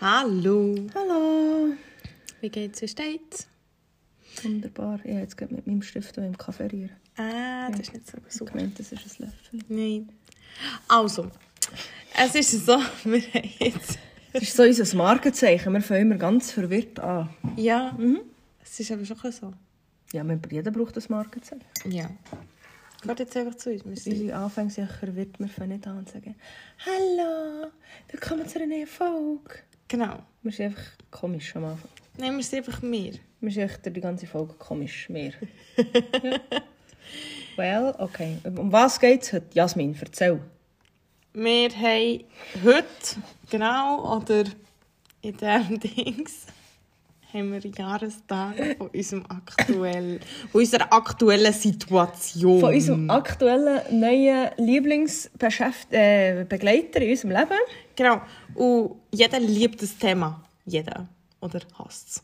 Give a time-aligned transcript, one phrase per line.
[0.00, 0.74] Hallo.
[0.94, 1.74] Hallo.
[2.40, 2.80] Wie geht's?
[2.82, 3.46] Wie steht's?
[4.42, 4.98] Wunderbar.
[5.04, 6.96] Ich habe jetzt mit meinem Stift im Kaffee rieren.
[7.16, 8.52] Ah, das ist nicht so Ich super.
[8.52, 9.60] gemeint, das ist ein Löffel.
[9.68, 10.12] Nein.
[10.88, 11.30] Also,
[12.16, 13.98] es ist so, wir haben jetzt...
[14.32, 15.72] Das ist so unser Markenzeichen.
[15.72, 17.28] Wir fangen immer ganz verwirrt an.
[17.56, 17.96] Ja,
[18.62, 19.52] es ist aber schon so.
[20.12, 21.64] Ja, man- jeder braucht ein Markenzeichen.
[21.84, 22.08] Ja.
[23.02, 23.84] Geht jetzt einfach zu uns.
[23.84, 25.38] Wir Unsere Anfänge sind verwirrt.
[25.40, 26.36] Wir fangen nicht an und sagen
[26.86, 27.70] «Hallo,
[28.10, 29.54] willkommen zu einer neuen Folge».
[29.90, 30.20] Genau.
[30.42, 31.90] Wir sind einfach komisch am Anfang.
[32.16, 33.14] Nein, wir sind einfach wir.
[33.40, 35.08] Wir sind echt die ganze Folge komisch.
[35.10, 35.32] Wir.
[36.22, 36.40] ja.
[37.56, 38.38] Well, okay.
[38.44, 39.48] Um was geht es heute?
[39.52, 40.40] Jasmin, erzähl.
[41.32, 42.24] Wir haben
[42.64, 42.86] heute,
[43.50, 44.44] genau, oder
[45.22, 46.46] in diesem Dings,
[47.32, 50.20] haben wir Jahrestag von, unserem aktuell,
[50.50, 52.60] von unserer aktuellen Situation.
[52.60, 57.58] Von unserem aktuellen neuen Lieblingsbegleiter äh, in unserem Leben.
[57.96, 58.20] Genau.
[58.54, 60.42] Und jeder liebt das Thema.
[60.66, 61.06] Jeder.
[61.40, 62.22] Oder hasst es.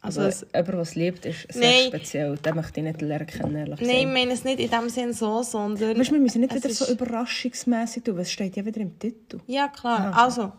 [0.00, 1.86] Also, Also, jemand, es liebt, ist sehr Nein.
[1.86, 2.36] speziell.
[2.36, 5.12] Den möchte ich nicht lernen kennen, ehrlich nein, ich meine es nicht in dem Sinn
[5.12, 5.96] so, sondern...
[5.96, 8.98] Weißt, wir müssen nicht wieder ist- so überraschungsmässig tun, weil es steht ja wieder im
[8.98, 9.38] Titel.
[9.46, 10.12] Ja, klar.
[10.12, 10.24] Ah.
[10.24, 10.50] Also,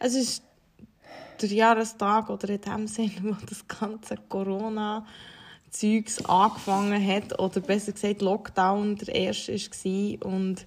[0.00, 0.42] es ist
[1.48, 7.38] der Jahrestag oder in dem Sinn, wo das ganze Corona-Zeugs angefangen hat.
[7.38, 10.26] Oder besser gesagt, Lockdown der erste war.
[10.26, 10.66] Und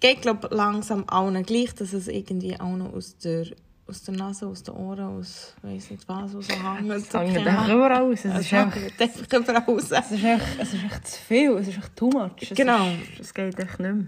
[0.00, 3.46] geht, glaube langsam allen gleich, dass es irgendwie auch noch aus der,
[3.86, 6.90] aus der Nase, aus den Ohren, aus weiss nicht was, raushängt.
[6.90, 8.24] Es hängt einfach überall raus.
[8.24, 9.90] Es Es ist einfach, hängt einfach überall raus.
[9.90, 11.50] es ist echt, es ist echt zu viel.
[11.52, 12.42] Es ist echt too much.
[12.42, 12.88] Es Genau.
[13.12, 14.06] Ist, es geht echt nicht mehr.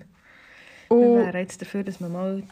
[0.89, 2.43] Wir Und wären jetzt dafür, dass man mal...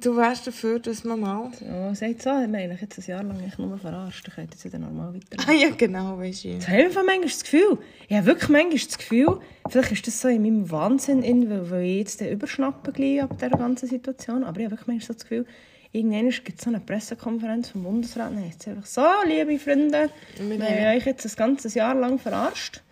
[0.00, 1.50] du wärst dafür, dass man mal...
[1.60, 4.26] Ja, sagt so, wir haben jetzt ein Jahr lang echt nur verarscht.
[4.28, 5.44] Dann könnt ihr wieder normal weiterleben.
[5.48, 6.48] Ah ja, genau, weißt du.
[6.48, 7.78] Ich habe einfach manchmal das Gefühl,
[8.08, 11.70] ich habe wirklich manchmal das Gefühl, vielleicht ist das so in meinem Wahnsinn, in, weil,
[11.70, 15.12] weil ich jetzt überschnappe gleich ab dieser ganzen Situation, aber ich habe wirklich manchmal so
[15.14, 15.46] das Gefühl,
[15.92, 19.58] irgendwann gibt es so eine Pressekonferenz vom Bundesrat, und dann heisst es einfach so, liebe
[19.58, 22.82] Freunde, Wir haben- euch jetzt ein ganzes Jahr lang verarscht,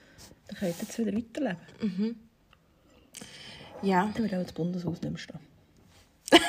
[0.49, 2.17] dann könnt ihr jetzt wieder weiterleben.
[3.83, 4.09] Ja.
[4.15, 5.41] Dann wird auch das Bundeshaus nicht mehr stehen.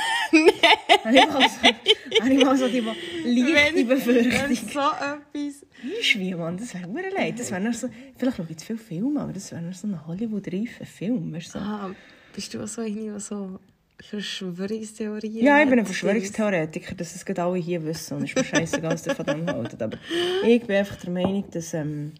[1.03, 2.83] Habe ich habe so die
[3.25, 4.31] leichte Befürchtung.
[4.31, 5.65] wenn so etwas...
[5.99, 7.39] Ist wie, Mann, das wäre mir leid.
[7.39, 10.85] Das wäre so, vielleicht schaue ich zu viele Filme, aber das wäre so ein Hollywood-reifer
[10.85, 11.35] Film.
[11.41, 11.59] So.
[11.59, 11.93] Ah,
[12.33, 13.59] bist du auch so eine, die so
[13.99, 15.85] Verschwörungstheorien Ja, ich bin ein?
[15.85, 18.17] Verschwörungstheoretiker, dass es gerade alle hier wissen.
[18.17, 19.81] Und es ist mir scheißegal, was ihr von dem haltet.
[19.81, 19.97] Aber
[20.45, 21.73] ich bin einfach der Meinung, dass...
[21.73, 22.13] Ähm,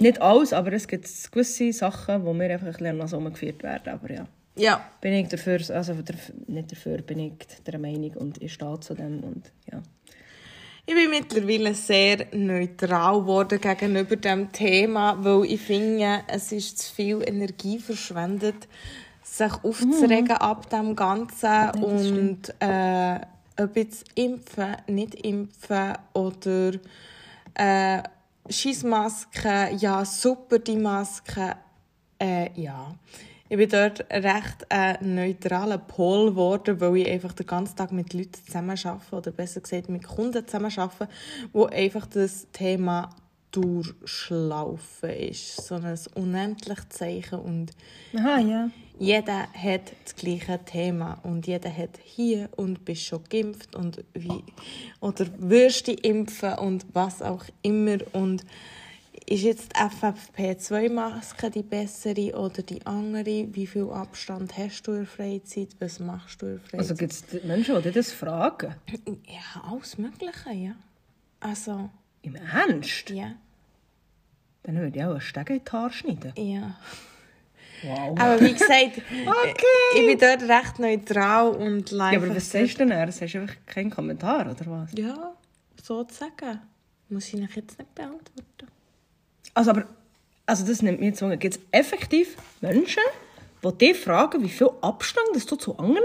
[0.00, 3.88] nicht alles, aber es gibt gewisse Sachen, wo mir einfach ein bisschen geführt werden.
[3.92, 4.84] Aber ja, Ja.
[5.00, 5.94] bin ich dafür, also
[6.46, 7.32] nicht dafür, bin ich
[7.66, 9.22] der Meinung und ich stehe zu dem.
[9.22, 9.82] Und, ja.
[10.86, 16.94] Ich bin mittlerweile sehr neutral geworden gegenüber dem Thema, weil ich finde, es ist zu
[16.94, 18.66] viel Energie verschwendet,
[19.22, 23.20] sich aufzuregen ab dem Ganzen und äh,
[23.60, 26.72] ob jetzt impfen, nicht impfen oder
[27.54, 28.02] äh,
[28.48, 31.56] Schissmaske, ja super die Maske,
[32.18, 32.94] äh, ja.
[33.50, 38.12] Ich bin dort recht äh, neutraler Pol geworden, weil ich einfach den ganzen Tag mit
[38.12, 41.08] Leuten zusammenarbeite, oder besser gesagt mit Kunden zusammenarbeite,
[41.52, 43.08] wo einfach das Thema
[43.50, 45.66] durchschlaufen ist.
[45.66, 47.72] So ein unendliches Zeichen und
[48.14, 48.70] Aha, ja.
[48.98, 54.44] jeder hat das gleiche Thema und jeder hat hier und bist schon geimpft und wie
[55.00, 58.44] oder wirst du impfen und was auch immer und
[59.26, 63.46] ist jetzt die FFP2-Maske die bessere oder die andere?
[63.54, 65.68] Wie viel Abstand hast du in der Freizeit?
[65.78, 66.80] Was machst du in der Freizeit?
[66.80, 68.74] Also gibt es Menschen, die das fragen?
[69.26, 70.72] ja, alles Mögliche, ja.
[71.40, 71.90] Also,
[72.22, 73.10] Im Ernst?
[73.10, 73.32] ja,
[74.64, 76.32] Dann würde ich auch einen Steg in die Haare schneiden.
[76.36, 76.76] ja.
[77.82, 78.18] Wow.
[78.18, 79.94] Aber wie gesagt, Okay.
[79.94, 82.12] ich bin dort recht neutral und live.
[82.14, 82.88] Ja, aber was sagst du denn?
[82.88, 83.12] dann?
[83.12, 84.90] Sagst du einfach keinen Kommentar, oder was?
[84.98, 85.36] Ja,
[85.80, 86.60] sozusagen.
[87.08, 88.66] Muss ich jetzt nicht beantworten.
[89.54, 89.86] Also, aber,
[90.46, 91.36] also das nimmt jetzt Wunder.
[91.36, 93.02] Gibt es effektiv Menschen,
[93.64, 96.04] die dich fragen, wie viel Abstand dass du zu anderen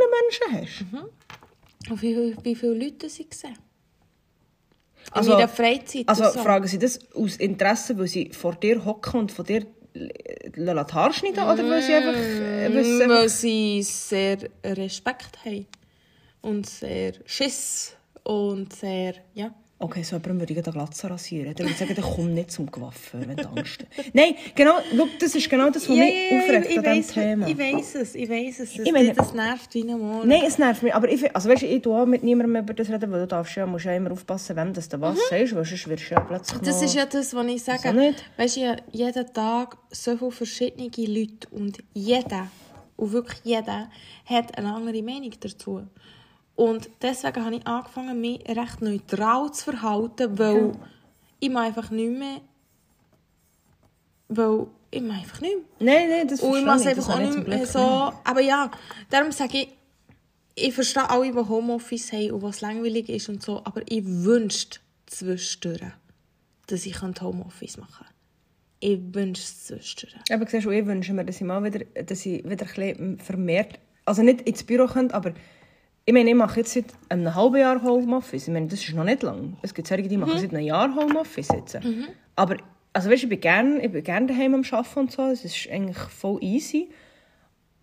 [0.50, 1.90] Menschen hast?
[1.90, 3.58] Und wie, wie viele Leute sie sehen?
[5.12, 6.08] Also- in ihrer Freizeit.
[6.08, 6.40] Also so.
[6.42, 9.66] fragen sie das aus Interesse, weil sie vor dir hocken und von dir
[9.96, 12.16] die Haare schneiden, oder weil sie einfach...
[12.20, 15.68] äh, weil sie einfach Weil sie sehr Respekt haben.
[16.42, 17.96] Und sehr Schiss.
[18.24, 19.54] Und sehr, ja.
[19.84, 21.54] Okay, so jemand würde ich den Glatze rasieren.
[21.54, 24.16] Dann würde ich sagen, der kommt nicht zum Coiffeur, wenn du Angst hast.
[24.16, 27.48] Nein, genau, schau, das ist genau das, was mich aufregt ich, an diesem Thema.
[27.50, 28.74] ich weiss es, ich weiss es.
[28.78, 30.28] Das, Ich meine- das nervt wie Morgen.
[30.30, 30.96] Nein, es nervt mich.
[30.96, 33.28] Aber ich, also weißt, du, ich tue auch mit niemandem über das reden, weil du
[33.28, 36.14] darfst ja, musst ja immer aufpassen, wem das du was sagst, weil sonst wirst du
[36.14, 37.92] ja plötzlich Das ist ja das, was ich sage.
[37.94, 38.42] So?
[38.42, 42.48] Weißt du, ja, jeden Tag so viele verschiedene Leute und jeder
[42.96, 43.90] Und wirklich jeder
[44.26, 45.84] hat eine andere Meinung dazu.
[46.56, 50.72] Und deswegen habe ich angefangen, mich recht neutral zu verhalten, weil
[51.40, 52.42] ich mache einfach nicht mehr...
[54.28, 55.96] Weil ich mache einfach nicht mehr.
[55.96, 56.88] Nein, nein, das Und ich verstehe mache es ich.
[56.90, 58.14] Einfach auch ich nicht mehr so.
[58.24, 58.70] Aber ja,
[59.10, 59.70] darum sage ich,
[60.56, 64.80] ich verstehe alle, die Homeoffice haben und was langweilig ist und so, aber ich wünschte
[65.08, 65.82] zwischendurch,
[66.68, 68.08] dass ich Homeoffice machen kann.
[68.80, 70.16] Ich wünschte es zwischendurch.
[70.32, 73.20] Aber siehst du, ich wünsche mir, dass ich mal wieder, dass ich wieder ein bisschen
[73.20, 75.34] vermehrt, also nicht ins Büro könnte, aber
[76.06, 78.48] ich meine, ich mache jetzt seit einem halben Jahr Homeoffice.
[78.48, 79.58] Ich meine, das ist noch nicht lang.
[79.62, 81.78] Es gibt solche, die machen seit einem Jahr Homeoffice jetzt.
[82.36, 82.58] Aber,
[82.92, 85.24] also weißt, ich bin gerne, ich gerne daheim am Arbeiten und so.
[85.24, 86.90] Es ist eigentlich voll easy.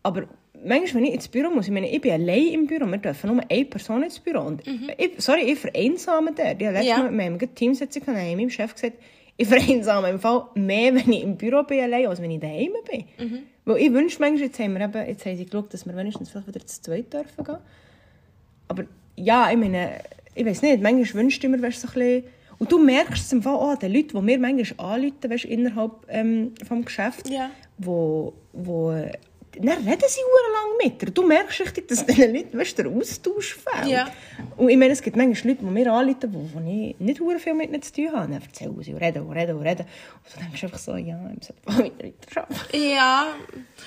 [0.02, 0.24] Aber
[0.64, 3.34] manchmal, wenn ich ins Büro muss, ich meine, ich bin allein im Büro, wir dürfen
[3.34, 4.40] nur eine Person ins Büro.
[4.40, 4.62] Und
[4.98, 6.54] ich, sorry, ich vereinsame der.
[6.54, 6.98] Die letztes Ja.
[6.98, 8.98] Mal, haben eine Teamsitzung habe ich meinem Chef gesagt,
[9.36, 12.72] ich vereinsame im Fall mehr, wenn ich im Büro bin allein, als wenn ich daheim
[12.90, 13.04] bin.
[13.64, 16.28] Weil ich wünsche manchmal, jetzt haben, wir eben, jetzt haben sie geschaut, dass wir wenigstens
[16.30, 17.58] vielleicht wieder zu zweit dürfen gehen.
[18.70, 18.84] Aber
[19.16, 20.00] ja, ich meine,
[20.34, 22.24] ich weiß nicht, manchmal wünschte ich mir, weißt, so ein bisschen...
[22.58, 25.44] Und du merkst es im Fall auch an den Leuten, die mir manchmal anrufen, weißt,
[25.46, 27.50] innerhalb ähm, vom Geschäft, Ja.
[27.78, 28.94] wo, wo
[29.58, 31.10] dann reden sie lang mit dir.
[31.10, 33.88] Du merkst richtig, dass diesen Leuten weißt, der Austausch fehlt.
[33.90, 34.08] Ja.
[34.56, 37.38] Und ich meine, es gibt manchmal Leute, die mir anrufen, wo, wo ich nicht hure
[37.38, 38.32] viel mit ihnen zu tun habe.
[38.32, 39.86] Dann erzählen sie und reden und reden und reden.
[39.86, 42.80] Und du denkst einfach so, ja, ich sollte mal wieder weiterarbeiten.
[42.94, 43.26] Ja,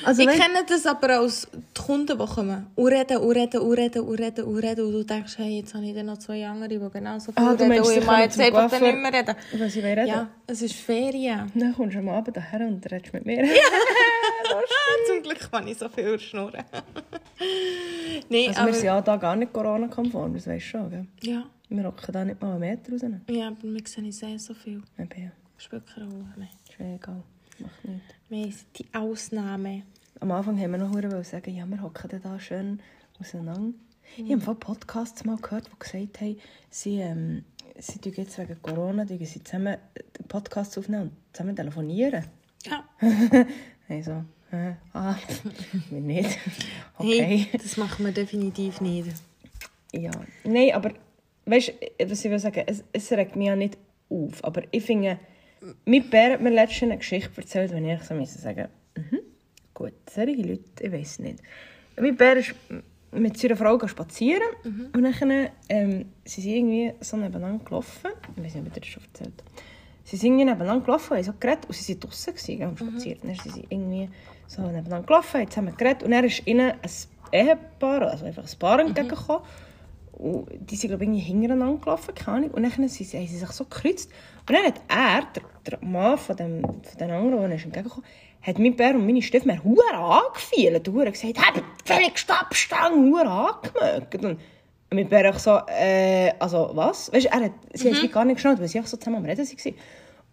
[0.06, 3.60] Also ich wenn- kenne das aber als die Kunden, die kommen und reden und reden
[3.62, 6.18] und reden und reden und reden und du denkst, hey, jetzt habe ich dann noch
[6.18, 8.98] zwei andere, die genauso viel Ah, reden meinst, und ich kommen jetzt einfach dann nicht
[8.98, 9.36] mehr reden.
[9.58, 10.08] weil sie wollen reden?
[10.08, 11.52] Ja, es ist Ferien.
[11.56, 13.44] Dann kommst du am Abend daher und redest mit mir.
[15.08, 16.64] Zum Glück kann ich so viel schnurren.
[18.30, 18.68] Nein, Also aber...
[18.68, 21.08] wir sind ja da gar nicht Corona-konform, das weisst du schon, gell?
[21.22, 23.02] Ja, Wir rocken da nicht mal einen Meter raus.
[23.30, 24.82] ja, aber wir sehen sehr so viel.
[24.98, 25.32] Eben, ja.
[25.98, 26.50] Rolle mehr.
[26.70, 27.24] Ist egal.
[27.60, 28.14] Macht nichts.
[28.30, 29.84] Wir sind die Ausnahme.
[30.20, 32.80] Am Anfang haben wir noch sagen, ja, wir hocken da schön
[33.20, 33.74] auseinander.
[34.18, 36.40] Ich habe von Podcasts mal gehört, die gesagt haben,
[36.70, 37.46] sie, ähm,
[37.80, 39.78] sie tun jetzt wegen Corona sie zusammen
[40.18, 42.26] den Podcast aufnehmen und zusammen telefonieren.
[42.66, 42.84] Ja.
[43.90, 44.24] Also,
[44.54, 45.16] äh, ah,
[45.90, 46.30] wir nicht.
[46.98, 47.48] Hey, Okay.
[47.54, 49.10] das machen wir definitiv nicht.
[49.92, 50.12] Ja.
[50.44, 50.92] Nein, aber
[51.46, 53.78] weißt du, was ich will sagen, es, es regt mich ja nicht
[54.10, 54.44] auf.
[54.44, 55.20] Aber ich finde,
[55.86, 59.20] mein Bär hat mir letztens eine Geschichte erzählt, wenn ich so müssen sagen mhm,
[59.74, 61.40] gut, solche Leute, ich weiß nicht.
[62.00, 62.54] Mein Bär ist
[63.12, 64.42] mit seiner Frau spazieren
[64.94, 68.12] und dann ähm, sie sind irgendwie so nebeneinander gelaufen.
[68.36, 69.52] Ich weiß nicht, ob ich das schon erzählt habe.
[70.06, 73.24] Sie sind irgendwie nebeneinander gelaufen, haben so geredet und sie waren draußen gewesen, und spaziert.
[73.24, 74.10] Dann sind sie irgendwie
[74.48, 76.90] so nebeneinander gelaufen, haben zusammen geredet und dann ist ihnen ein
[77.32, 79.44] Ehepaar, also einfach ein Paar entgegengekommen.
[80.14, 82.52] Und die sind, glaube ich, irgendwie hintereinander gelaufen, keine Ahnung.
[82.52, 84.12] Und dann sind sie, haben sie sich so gekreuzt.
[84.48, 85.44] Und dann hat er, der,
[85.80, 88.06] der Mann von dem, von den anderen, der ist entgegengekommen,
[88.42, 90.88] hat mein Bär und meine Stiefmutter hure angefielt.
[90.88, 94.24] Und hure gesagt, habt völlig Stabstange, hure angemögt.
[94.24, 94.40] Und
[94.92, 97.12] mein Bär auch so, äh, also was?
[97.12, 98.98] Weißt du, er hat, sie haben es wie gar nicht geschnallt, weil sie auch so
[98.98, 99.76] zusammen am Reden waren.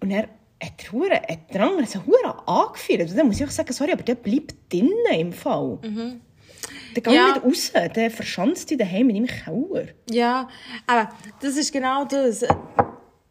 [0.01, 0.29] Und er
[0.63, 3.11] hat hure, hat der andere so hure angefielt.
[3.11, 5.79] Und dann muss ich auch sagen, sorry, aber der bleibt drinnen im Fall.
[5.83, 7.33] Der geht Ja.
[7.33, 9.87] nicht raus, der verschanzt dich daheim in deinem Keller.
[10.11, 10.49] Ja,
[10.87, 11.11] aber
[11.41, 12.45] das ist genau das.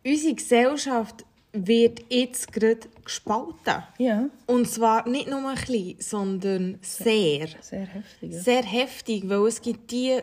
[0.06, 3.84] Unsere Gesellschaft wird jetzt gerade gespalten.
[3.98, 7.48] Ja, Und zwar nicht nur ein bisschen, sondern sehr.
[7.62, 8.32] sehr heftig.
[8.34, 8.40] Ja.
[8.40, 10.20] Sehr heftig, weil es gibt die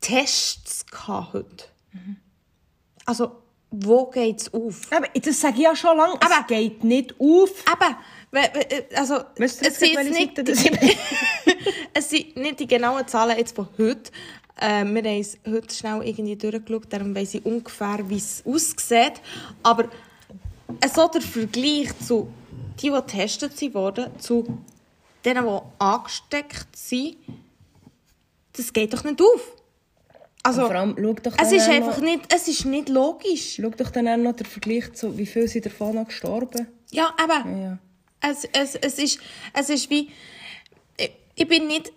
[0.00, 1.64] Tests gehabt heute.
[3.04, 4.80] Also, wo geht es auf?
[4.92, 6.14] Aber das sage ich ja schon lange.
[6.14, 7.50] Aber- es geht nicht auf.
[8.30, 10.70] We- we- also, es sind, nicht, ist?
[11.94, 14.10] es sind nicht die genauen Zahlen jetzt von heute.
[14.56, 19.20] Äh, wir haben es heute schnell irgendwie durchgeschaut, darum weiss ich ungefähr, wie es aussieht.
[19.62, 19.88] Aber
[20.94, 22.32] so der Vergleich zu
[22.80, 24.62] die, die getestet wurden, zu
[25.24, 27.16] denen, die angesteckt sind,
[28.52, 29.56] das geht doch nicht auf.
[30.42, 33.58] Also, Und vor allem, schau doch es ist einfach noch, nicht, es ist nicht logisch.
[33.60, 36.68] Schau doch dann auch noch den Vergleich zu, wie viele sind davon noch gestorben.
[36.90, 37.62] Ja, eben.
[37.62, 37.78] Ja.
[38.20, 39.20] Es, es, es, ist,
[39.52, 40.08] es ist wie.
[40.96, 41.92] Ich, ich bin nicht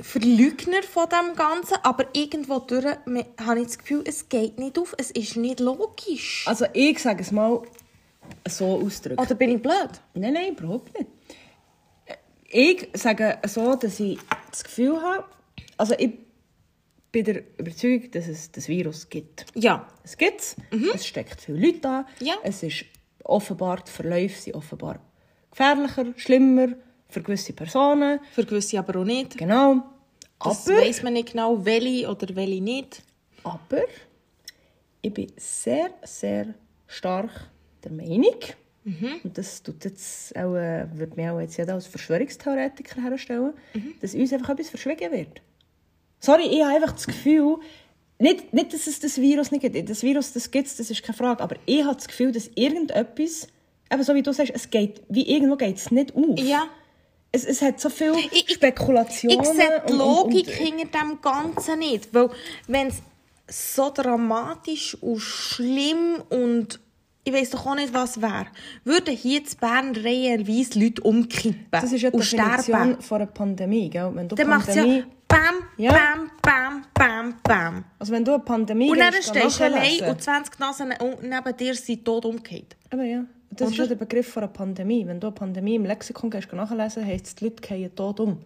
[0.00, 4.94] Verleugner von dem Ganzen, aber irgendwo durch habe ich das Gefühl, es geht nicht auf.
[4.98, 6.44] Es ist nicht logisch.
[6.46, 7.62] Also ich sage es mal
[8.48, 9.20] so ausdrücken.
[9.20, 9.90] Oder bin ich blöd?
[10.14, 11.10] Nein, nein, überhaupt nicht.
[12.50, 14.18] Ich sage so, dass ich
[14.50, 15.24] das Gefühl habe,
[15.76, 16.12] also ich
[17.12, 19.46] bin der Überzeugung, dass es das Virus gibt.
[19.54, 19.86] Ja.
[20.04, 20.56] Es gibt es,
[20.94, 22.34] es steckt viele Leute an, Ja.
[22.42, 22.84] es ist
[23.24, 25.00] offenbar, die Verläufe sind offenbar
[25.50, 26.68] gefährlicher, schlimmer
[27.08, 29.36] für gewisse Personen, Für gewisse aber auch nicht.
[29.36, 29.82] genau.
[30.40, 33.02] Das aber, weiss man nicht genau, welche oder welche nicht.
[33.44, 33.82] aber
[35.02, 36.54] ich bin sehr, sehr
[36.86, 37.30] stark
[37.84, 38.34] der Meinung,
[39.22, 43.52] und das tut jetzt auch, äh, würde mich auch jetzt jeder als Verschwörungstheoretiker herstellen,
[44.00, 45.42] dass uns einfach etwas verschwiegen wird.
[46.20, 47.56] Sorry, ich habe einfach das Gefühl,
[48.18, 49.90] nicht, nicht, dass es das Virus nicht gibt.
[49.90, 51.42] Das Virus, das gibt es, das ist keine Frage.
[51.42, 53.48] Aber ich habe das Gefühl, dass irgendetwas,
[53.92, 56.38] eben so wie du sagst, es geht, wie irgendwo geht es nicht auf.
[56.38, 56.66] Ja.
[57.38, 59.40] Es, es hat so viele Ich- ich- Spekulationen.
[59.40, 62.12] Ich sehe die und- und- Logik und- hinter dem Ganzen nicht.
[62.12, 62.30] Weil,
[62.66, 63.02] wenn es
[63.50, 66.80] so dramatisch und schlimm und
[67.24, 68.46] ich weiß doch auch nicht, was wäre,
[68.84, 73.26] würden hier in Bern reihenweise Leute umkippen Das ist ja die und Definition von einer
[73.30, 73.90] Pandemie.
[73.90, 74.10] Gell?
[74.14, 75.92] Wenn du Dann macht es ja Pandemie, bam, Ja.
[75.92, 77.84] bam, bam, bam, bam.
[77.98, 81.56] also wenn du eine Pandemie Und dann gehst, stehst du allein und 20 Nasen neben
[81.56, 82.76] dir sind tot umgekehrt.
[82.90, 83.82] Aber ja, das ist Oder?
[83.84, 85.06] ja der Begriff von einer Pandemie.
[85.06, 88.38] Wenn du eine Pandemie im Lexikon gehst, nachlesen, heisst es, die Leute fallen tot um.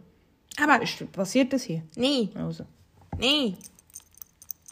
[0.62, 1.82] Aber Ist, passiert das hier?
[1.96, 2.64] nein, Also.
[3.18, 3.56] nein.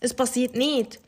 [0.00, 1.00] Es passiert nicht.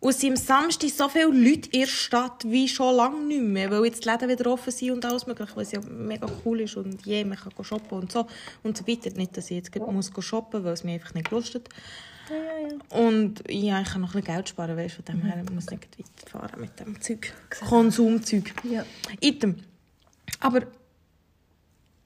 [0.00, 3.42] Und es sind am Samstag so viele Leute in der Stadt wie schon lange nicht
[3.42, 6.62] mehr, weil jetzt die Läden wieder offen sind und alles mögliche, was ja mega cool
[6.62, 8.26] ist und je, man kann shoppen und so
[8.62, 9.10] und so weiter.
[9.10, 11.68] Nicht, dass ich jetzt muss shoppen weil es mir einfach nicht gelustet.
[12.30, 12.96] Ja, ja, ja.
[12.98, 15.70] Und ja, ich kann noch ein bisschen Geld sparen, weißt von dem her ich muss
[15.70, 17.32] nicht weiterfahren mit dem Zeug.
[17.68, 18.54] Konsumzeug.
[18.64, 18.84] Ja.
[19.20, 19.56] Item.
[20.38, 20.62] Aber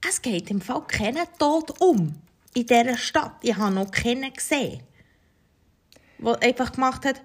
[0.08, 2.14] es geht im Fall keinen Tod um
[2.54, 3.36] in dieser Stadt.
[3.42, 4.80] Ich habe noch keinen gesehen,
[6.18, 7.22] der einfach gemacht hat,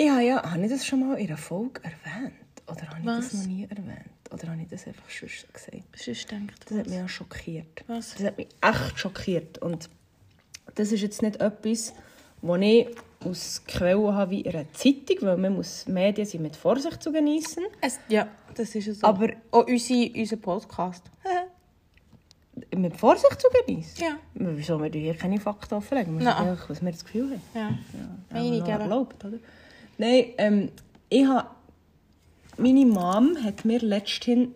[0.00, 2.32] Ich habe ja, habe ich das schon mal in einer Folge erwähnt?
[2.68, 3.30] Oder habe ich Was?
[3.30, 4.12] das noch nie erwähnt?
[4.30, 5.82] Oder habe ich das einfach schon gesagt?
[5.96, 7.84] sonst denkt Das hat mich auch schockiert.
[7.88, 8.14] Was?
[8.14, 9.58] Das hat mich echt schockiert.
[9.58, 9.90] Und
[10.78, 11.92] das ist jetzt nicht etwas,
[12.42, 12.88] das ich
[13.24, 17.10] aus Quellen habe wie in einer Zeitung, weil man muss Medien sind mit Vorsicht zu
[17.12, 17.64] genießen.
[18.08, 19.06] Ja, das ist es so.
[19.06, 21.02] Aber- auch unsere, unser Podcast.
[22.76, 24.02] Mit Vorsicht zu genießen?
[24.02, 24.16] Ja.
[24.34, 26.18] Wieso wir hier keine Fakten offenlegen?
[26.18, 27.42] Wir einfach, was wir das Gefühl haben.
[27.54, 27.78] ja.
[28.36, 28.80] Ja, geben.
[28.80, 29.38] erlaubt, oder?
[29.96, 30.70] Nein, ähm,
[31.08, 31.46] ich habe...
[32.56, 34.48] Meine Mom hat mir letztens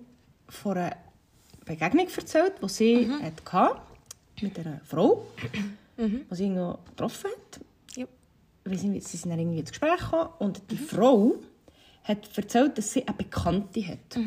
[0.49, 0.97] von einer
[1.65, 3.77] Begegnung erzählt, die sie hatte
[4.41, 5.25] mit einer Frau,
[6.09, 7.61] die sie irgendwo getroffen hat.
[7.97, 8.07] Ja.
[8.65, 11.35] Wir sind, sie sind dann irgendwie ins Gespräch gekommen und die Frau
[12.05, 14.19] hat erzählt, dass sie eine Bekannte hat.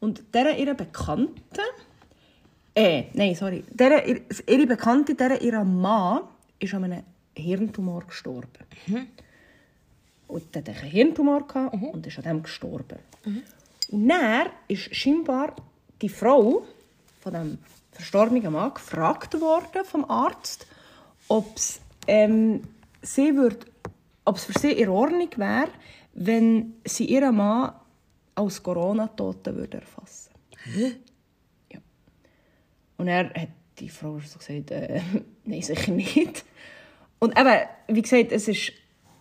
[0.00, 1.62] Und dieser ihre Bekannte...
[2.74, 3.64] Äh, nein, sorry.
[3.70, 6.22] Der, ihre Bekannte, der ihre Mann,
[6.60, 7.02] ist an einem
[7.34, 8.64] Hirntumor gestorben.
[10.28, 12.98] Und der hatte einen Hirntumor gehabt und ist an dem gestorben.
[13.90, 15.56] Und dann ist scheinbar
[16.00, 16.64] die Frau
[17.20, 17.58] von dem
[17.90, 20.66] verstorbenen Mann gefragt worden vom Arzt,
[21.28, 22.62] ob es ähm,
[23.02, 23.66] sie würd,
[24.34, 25.68] für sie in Ordnung wäre,
[26.14, 27.72] wenn sie ihren Mann
[28.34, 30.32] als Corona-Toten würde erfassen.
[30.76, 31.78] Ja.
[32.96, 35.00] Und er hat die Frau so gesagt, äh,
[35.44, 36.44] nein, sicher nicht.
[37.18, 37.54] Und eben,
[37.88, 38.72] wie gesagt, es ist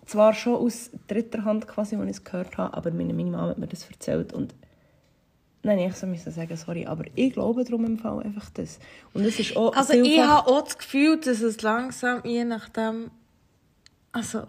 [0.05, 3.49] zwar schon aus dritter Hand, quasi, als ich es gehört habe, aber meine, meine Mama
[3.49, 4.55] hat mir das erzählt und
[5.67, 8.79] Nein, ich so müssen sagen, sorry, aber ich glaube darum im Fall einfach das.
[9.13, 13.11] Und es ist auch Also ich habe auch das Gefühl, dass es langsam, je nachdem...
[14.13, 14.43] Also...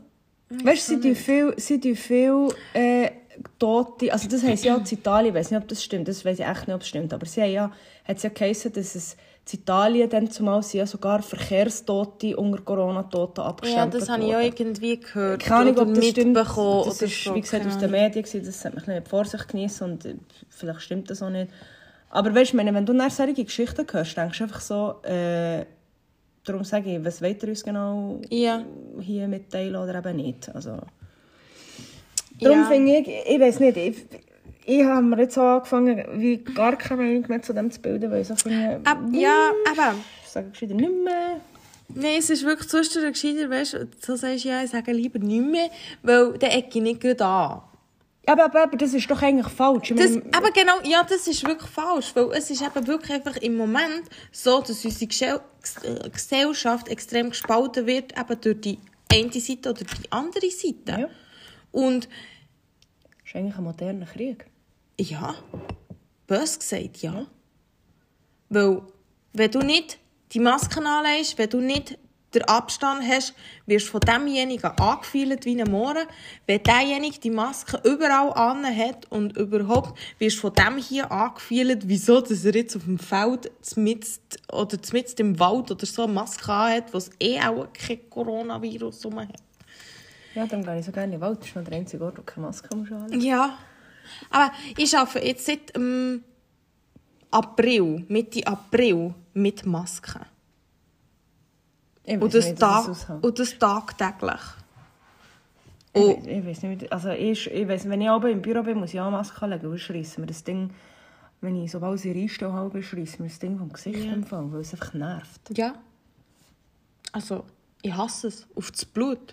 [0.49, 3.11] Weißt du, sie viel, sie tun viel äh,
[3.59, 6.39] Tote, also das heisst ja in Italien, ich weiß nicht, ob das stimmt, das weiß
[6.39, 7.73] ich echt nicht, ob es stimmt, aber sie haben ja,
[8.05, 9.17] hat es ja geheißen, dass es
[9.53, 14.35] in Italien dann zumal sind ja sogar Verkehrstote unter Corona-Toten Ja, abgestempelt das habe ich
[14.35, 15.41] auch irgendwie gehört.
[15.43, 16.35] keine Ahnung, ob das stimmt.
[16.35, 17.91] mitbekommen Das ist, so, wie gesagt, aus den.
[17.91, 18.45] Medien gewesen.
[18.45, 20.15] Das sollte man ein bisschen Vorsicht genießen und äh,
[20.49, 21.51] vielleicht stimmt das auch nicht.
[22.11, 25.65] Aber weißt meine, wenn du nach solche Geschichten hörst, denkst du einfach so, äh,
[26.45, 28.65] darum sage ich, was wollt ihr uns genau Ja.
[29.01, 30.49] hier mitteilen oder eben nicht.
[30.55, 30.79] Also,
[32.41, 32.65] darum Ja.
[32.65, 33.97] finde ich, ich weiß nicht, ich,
[34.69, 38.21] ich habe mir jetzt angefangen, wie gar keine Meinung mehr zu dem zu bilden, weil
[38.21, 39.95] ich so finde, Ab, ja, aber...
[40.23, 41.41] ich sage gescheiter nicht mehr.
[41.89, 45.19] Nein, es ist wirklich sonst gescheiter, weißt du, so sagst du ja, ich sage lieber
[45.21, 45.71] nicht mehr,
[46.03, 47.63] weil dann ecke ich nicht gut an.
[48.27, 49.91] Aber, aber, aber das ist doch eigentlich falsch.
[49.91, 53.37] Ich Das, aber genau, ja, das ist wirklich falsch, weil es ist eben wirklich einfach
[53.39, 55.41] im Moment so, dass unsere
[55.83, 58.79] äh, Gesellschaft extrem gespalten wird, eben durch die
[59.11, 61.01] eine Seite oder die andere Seite.
[61.01, 61.09] Ja.
[61.73, 64.45] Und das ist eigentlich ein moderner Krieg.
[65.01, 65.35] Ja,
[66.27, 67.27] bös gesagt, ja.
[68.49, 68.83] Weil,
[69.33, 69.99] wenn du nicht
[70.33, 71.99] die Masken anlegst, wenn du nicht
[72.35, 73.35] den Abstand hast,
[73.67, 76.07] wirst du von demjenigen angefühlt wie ein Mohren.
[76.47, 81.89] Wenn derjenige die Maske überall an hat und überhaupt, wirst du von dem hier angefühlt,
[81.89, 86.13] wieso dass er jetzt auf dem Feld zmitzt, oder zmitzt im Wald oder so eine
[86.13, 89.43] Maske anhat, wo es eh auch kein Coronavirus rum hat.
[90.35, 91.41] Ja, dann gehe ich so gerne in den Wald.
[91.41, 93.59] Das ist noch der einzige Ort, wo keine Maske musst anlegen Ja,
[94.31, 96.23] aber ich arbeite jetzt seit ähm,
[97.31, 100.23] April, Mitte April mit Masken.
[102.05, 104.41] Ich Und das, nicht, Tag, ich und das tagtäglich.
[105.93, 108.63] Ich, Und, weiss- ich weiß nicht, also ich, ich weiss, wenn ich oben im Büro
[108.63, 110.71] bin, muss ich auch eine Maske anlegen, weil schreissen mir das Ding,
[111.41, 114.13] wenn ich sobald ich reinstehe, habe, schreissen mir das Ding vom Gesicht Ja.
[114.13, 115.57] empfangen, weil es einfach nervt.
[115.57, 115.75] ja.
[117.13, 117.45] Also,
[117.81, 118.47] ich hasse es.
[118.55, 119.33] Auf das Blut.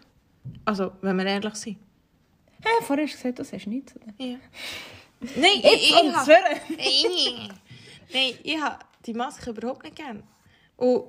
[0.64, 1.78] Also, wenn wir ehrlich sind.
[2.66, 3.96] Hey, vorher hast du gesagt, das hast du nicht.
[3.96, 4.14] oder?
[4.18, 4.38] Ja.
[5.20, 5.94] Nein, ich, ich.
[5.94, 7.60] Nein,
[8.14, 10.24] Nein, ich habe die Maske überhaupt nicht gern.
[10.78, 11.06] Und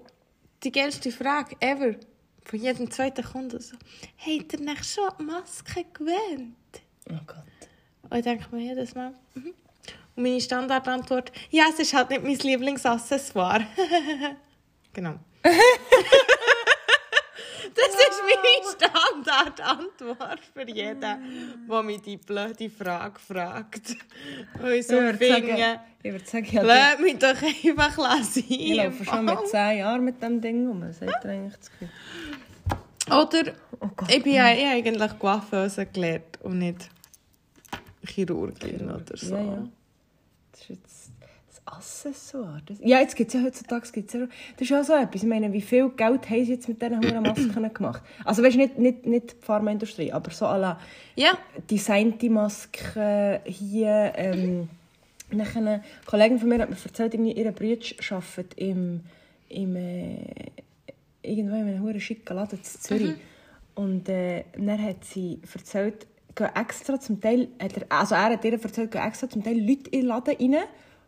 [0.63, 1.97] die geilste Frage ever
[2.45, 3.77] von jedem zweiten Kunden so,
[4.19, 6.57] habt ihr nicht schon die Maske gewöhnt?
[7.11, 7.45] Oh Gott.
[8.09, 9.55] Und ich denke mir jedes Mal, mhm.
[10.15, 13.67] Und meine Standardantwort, ja, es ist halt nicht mein Lieblingsaccessoire.
[14.95, 15.17] genau.
[17.77, 23.97] das ist meine Standardantwort für jeden, der mich die blöde Frage fragt.
[24.63, 27.99] Und ich so Ich würde sagen, finde, ich würde sagen, ja, lass mich doch einfach
[27.99, 28.45] lassen.
[28.49, 30.83] ich laufe schon mit 10 Jahren mit dem Ding um.
[30.83, 31.91] Was hat er eigentlich das Gefühl?
[33.09, 34.11] Oder Oh Gott.
[34.13, 36.89] ich bin ja eh eigentlich Coiffeuse gelernt und nicht
[38.07, 39.35] Chirurgin oder so.
[39.37, 39.69] Ja, ja.
[40.53, 41.06] Das ist jetzt
[41.67, 42.63] Accessoire.
[42.65, 45.23] Das, ja, jetzt gibt es ja heutzutage, gibt's ja, das ist ja so etwas.
[45.23, 48.03] Ich meine, wie viel Geld haben sie jetzt mit diesen hohen Masken gemacht?
[48.25, 50.79] Also weißt nicht, nicht, nicht die Pharmaindustrie, aber so alle
[51.17, 51.37] Ja,
[51.71, 54.13] designte Masken hier.
[54.17, 54.69] Ähm,
[55.33, 59.01] nachher eine Kollegin von mir hat mir erzählt, ihre Bruder arbeitet im,
[59.49, 60.17] im äh,
[61.23, 63.15] irgendwo in einem hohen schicken Laden in Zürich.
[63.75, 68.45] Und äh, dann hat sie erzählt, gehen extra zum Teil, hat er, also er hat
[68.45, 70.65] ihr erzählt, gehen extra zum Teil Leute in den Laden rein,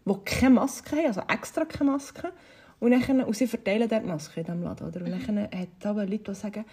[0.09, 2.33] die keine Maske haben, also extra keine Maske.
[2.81, 4.87] Und, dann, und sie verteilen dort Masken in diesem Laden.
[4.87, 5.05] Oder?
[5.05, 6.65] Und dann hat es aber Leute, die sagen,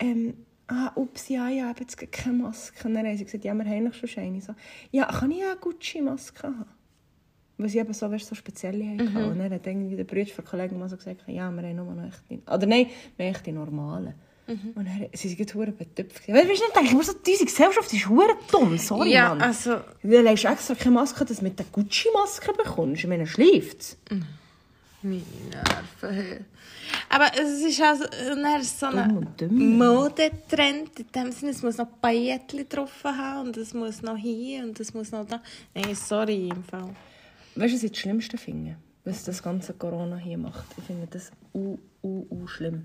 [0.00, 0.34] ähm,
[0.66, 2.88] ah, ups, ja, ich habe jetzt keine Maske.
[2.88, 4.40] Und dann haben sie gesagt, ja, wir haben eigentlich schon eine.
[4.40, 4.54] So,
[4.90, 6.64] ja, kann ich eine Gucci-Maske haben?
[7.58, 9.12] Weil sie eben so, weißt, so spezielle hatten.
[9.12, 9.28] Mhm.
[9.28, 11.94] Und dann hat irgendwie der Bruder von Kollegen mal so gesagt, ja, wir haben nur
[11.94, 12.42] noch echte.
[12.50, 14.14] Oder nein, wir haben echte normale.
[14.52, 14.72] Mhm.
[14.74, 16.28] Und dann sie sind gerade betüpft.
[16.28, 19.42] Weißt du, weißt du, ich denke, so, diese Gesellschaft ist hure dumm, sorry, ja Mann.
[19.42, 19.80] also...
[20.02, 23.02] Du legst extra keine Maske, dass du mit der Gucci-Maske bekommst.
[23.02, 23.96] Ich meine, schläft
[25.02, 26.44] Meine Nerven.
[27.08, 29.26] Aber es ist also dann so ein.
[29.76, 30.98] Modetrend.
[30.98, 34.78] In dem Sinne, es muss noch Paillettchen drauf haben und es muss noch hier und
[34.78, 35.40] es muss noch da.
[35.74, 36.90] Nein, sorry im Fall.
[37.54, 38.76] Weißt du, was ich das Schlimmste finde?
[39.04, 40.64] Was das ganze Corona hier macht?
[40.78, 42.84] Ich finde das u, u, u schlimm.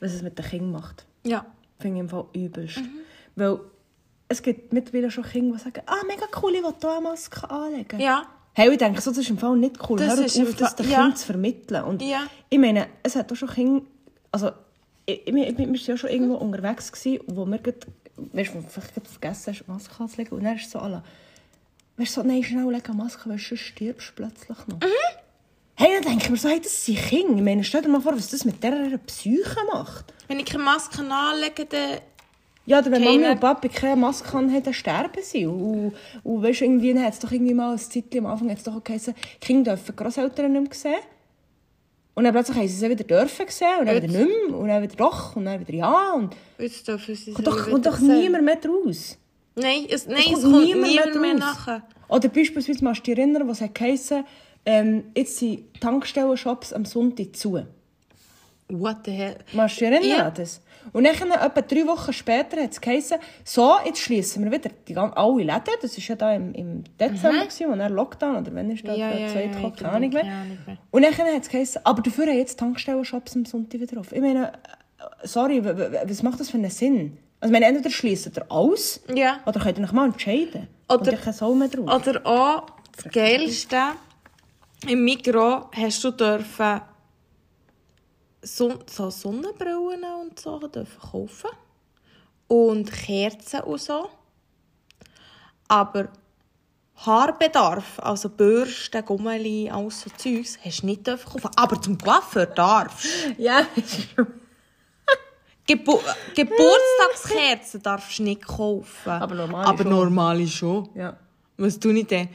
[0.00, 1.06] Was es mit den Kindern macht.
[1.24, 1.46] Ja.
[1.78, 2.80] Finde ich im Fall übelst.
[3.34, 3.60] Weil
[4.28, 7.48] es gibt mittlerweile schon Kinder, die sagen, ah, mega cool, ich will hier eine Maske
[7.50, 8.00] anlegen.
[8.00, 8.26] Ja.
[8.54, 9.98] Hey, ich denke, so, das ist im Fall nicht cool.
[9.98, 10.96] Das Hört ist auf, das den ja.
[11.00, 11.84] Kindern zu vermitteln.
[11.84, 12.22] Und Ja.
[12.48, 13.82] ich meine, es hat auch schon Kinder,
[14.32, 14.50] also
[15.04, 17.80] ich, ich, ich, wir waren ja schon irgendwo unterwegs, gewesen, wo wir gerade,
[18.16, 20.38] weißt du, vielleicht vergessen hast, Maske anzulegen.
[20.38, 21.02] Und dann ist es so alle,
[21.98, 24.80] weißt du, so, nein, schnell leg eine Maske, weil sonst stirbst du plötzlich noch.
[25.78, 27.36] Hey, dann denke ich mir so, hey, das sind Kinder.
[27.36, 30.06] Ich meine, stell dir mal vor, was das mit dieser Psyche macht.
[30.26, 31.98] Wenn ich keine Maske anlege, dann...
[32.64, 35.46] Ja, oder wenn Keine- Mami und Papi keine Maske haben, dann sterben sie.
[35.46, 35.92] Und,
[36.24, 38.82] und weißt, irgendwie dann hat es doch irgendwie mal ein Zeitchen am Anfang hat's doch
[38.82, 41.04] geheißen, Kinder dürfen die Grosseltern nicht mehr sehen.
[42.14, 44.56] Und dann plötzlich haben sie sie wieder dürfen sehen und dann wieder nicht mehr.
[44.58, 46.12] Und dann wieder doch und dann wieder ja.
[46.14, 49.16] Und Jetzt dürfen sie kommt doch, kommt doch niemand mehr raus.
[49.54, 51.82] Nein, es, nein, Es es kommt kommt niemand niemand, mehr mehr nachher.
[52.08, 54.24] Oder beispielsweise, machst du dich erinnern, was hat geheißen,
[54.66, 57.62] ähm, jetzt sind Tankstellen-Shops am Sonntag zu.
[58.68, 59.36] What the hell?
[59.52, 60.26] Machst du dich erinnern Ja.
[60.26, 60.60] an das?
[60.92, 64.96] Und dann, etwa drei Wochen später, hat es geheißen, so, jetzt schließen wir wieder die,
[64.96, 65.74] alle Läden.
[65.82, 68.94] Das war ja da im, im Dezember, gewesen, und dann Lockdown, oder wenn ist da
[68.94, 70.24] Ja, der ja, zweite ja, ich keine Ahnung mehr.
[70.90, 74.12] Und dann hat es geheißen, aber dafür haben jetzt Tankstellen-Shops am Sonntag wieder auf.
[74.12, 77.18] Ich meine, äh, sorry, was macht das für einen Sinn?
[77.40, 79.38] Also, ich meine, entweder schließt ihr aus, Ja.
[79.46, 80.68] oder könnt ihr euch mal entscheiden.
[80.88, 82.06] Oder- und ich keine Sau mehr drauf.
[82.06, 83.76] Oder auch das Geilste,
[84.86, 86.80] im Mikro hast du dürfen
[88.42, 91.50] Son so Sonnenbrillen und so dürfen kaufen.
[92.48, 94.08] Und Kerzen und so.
[95.68, 96.08] Aber
[96.94, 101.50] Haarbedarf, also Bürsten, Gummeli, alles so Zeugs, hast du nicht dürfen kaufen.
[101.56, 103.34] Aber zum Coiffeur darfst du.
[103.42, 103.66] ja,
[105.66, 105.98] Gebu
[106.34, 109.10] Geburtstagskerzen darfst du nicht kaufen.
[109.10, 109.90] Aber normale Aber schon.
[109.90, 110.88] normale schon.
[110.94, 111.16] ja.
[111.58, 112.28] Was tue ich denn?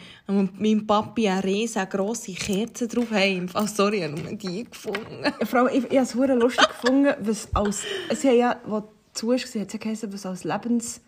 [0.57, 3.21] Mein Papi eine riesengroße Kerze drauf hat.
[3.53, 5.23] Oh, sorry, ich habe nur die gefunden.
[5.45, 8.83] Vor allem, ich, ich habe es verdammt lustig gefunden, was als, es hat ja, wo
[9.13, 11.01] zu war, hat es geheißen, was als Lebens,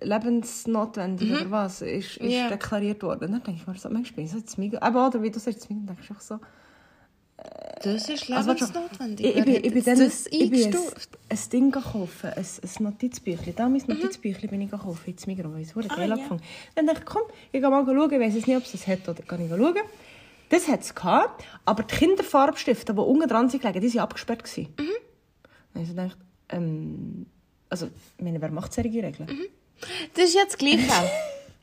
[0.00, 2.48] lebensnotwendig oder was, ist, ist Ja.
[2.48, 3.26] deklariert worden.
[3.26, 5.30] Und dann denke ich mir so, manchmal bin ich so jetzt mega, aber oder wie
[5.30, 6.38] du sagst, jetzt denke ich auch so,
[7.82, 9.26] Das ist also, lebensnotwendig.
[9.26, 10.76] ich, ich, bin, ich bin dann das ich bin
[11.30, 13.56] ein, Ding gekauft, ein, ein Notizbüchlein.
[13.56, 16.16] Damals Notizbüchlein bin ich gekauft, jetzt Migros, weil ich es verdammt geil ja.
[16.16, 16.42] gefunden
[16.74, 17.22] Dann dachte ich, komm,
[17.52, 19.74] ich gehe mal schauen, ich weiß nicht, ob es das hat oder kann ich schauen.
[20.50, 24.44] Das hat es gehabt, aber die Kinderfarbstifte, die unten dran sind gelegen, die waren abgesperrt.
[24.44, 24.74] gewesen.
[24.76, 24.86] Dann
[25.74, 26.18] habe ich gedacht,
[26.50, 27.26] ähm,
[27.70, 27.86] also,
[28.18, 29.28] ich meine, wer macht solche Regeln?
[30.14, 31.10] Das ist jetzt gleich auch.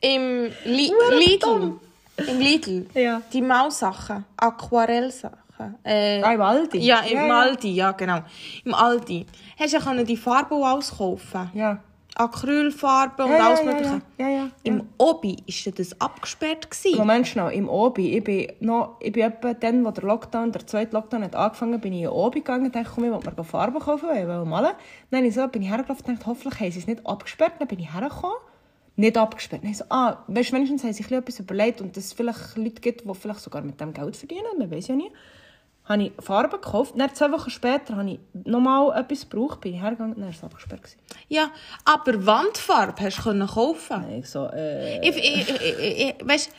[0.00, 1.74] Im Li Lidl.
[2.16, 2.86] Im Lidl.
[2.94, 3.22] Ja.
[3.32, 4.24] Die Maussachen.
[4.36, 5.47] Aquarellsachen.
[5.84, 6.78] Äh, Ah, im Aldi?
[6.78, 7.40] Ja, im ja.
[7.40, 8.20] Aldi, ja genau.
[8.64, 9.26] Im Aldi.
[9.58, 11.50] Hast du ja die Farbe auch alles kaufen.
[11.54, 11.78] Ja.
[12.18, 14.02] Acrylfarbe und Ja, alles mögliche.
[14.18, 14.50] ja, ja.
[14.64, 16.68] Im Obi war das abgesperrt.
[16.68, 16.98] Gewesen.
[16.98, 20.66] Moment schnell, im Obi, ich bin noch, ich bin etwa dann, wo der Lockdown, der
[20.66, 23.44] zweite Lockdown hat angefangen, bin ich in Obi gegangen und dachte, komm, ich will mir
[23.44, 24.72] Farben kaufen, weil ich will malen.
[25.10, 27.52] Dann bin ich so, bin ich hergelaufen und dachte, hoffentlich haben sie es nicht abgesperrt.
[27.60, 28.36] Dann bin ich hergekommen,
[28.96, 29.62] nicht abgesperrt.
[29.62, 32.56] Dann ich so, ah, weißt, wenigstens haben sie sich etwas überlegt und dass es vielleicht
[32.56, 35.10] Leute gibt, die vielleicht sogar mit dem Geld verdienen, man weiß ja nie.
[35.88, 36.94] Habe ich Farben gekauft.
[36.96, 40.34] Dann zwei Wochen später habe ich nochmal etwas gebraucht, bin ich hergegangen und dann war
[40.36, 40.82] es abgesperrt.
[40.82, 40.98] gewesen.
[41.28, 41.50] Ja,
[41.84, 44.18] aber Wandfarbe hast du kaufen.
[44.18, 46.50] Ich so, äh, Ich, ich, ich, ich, weißt,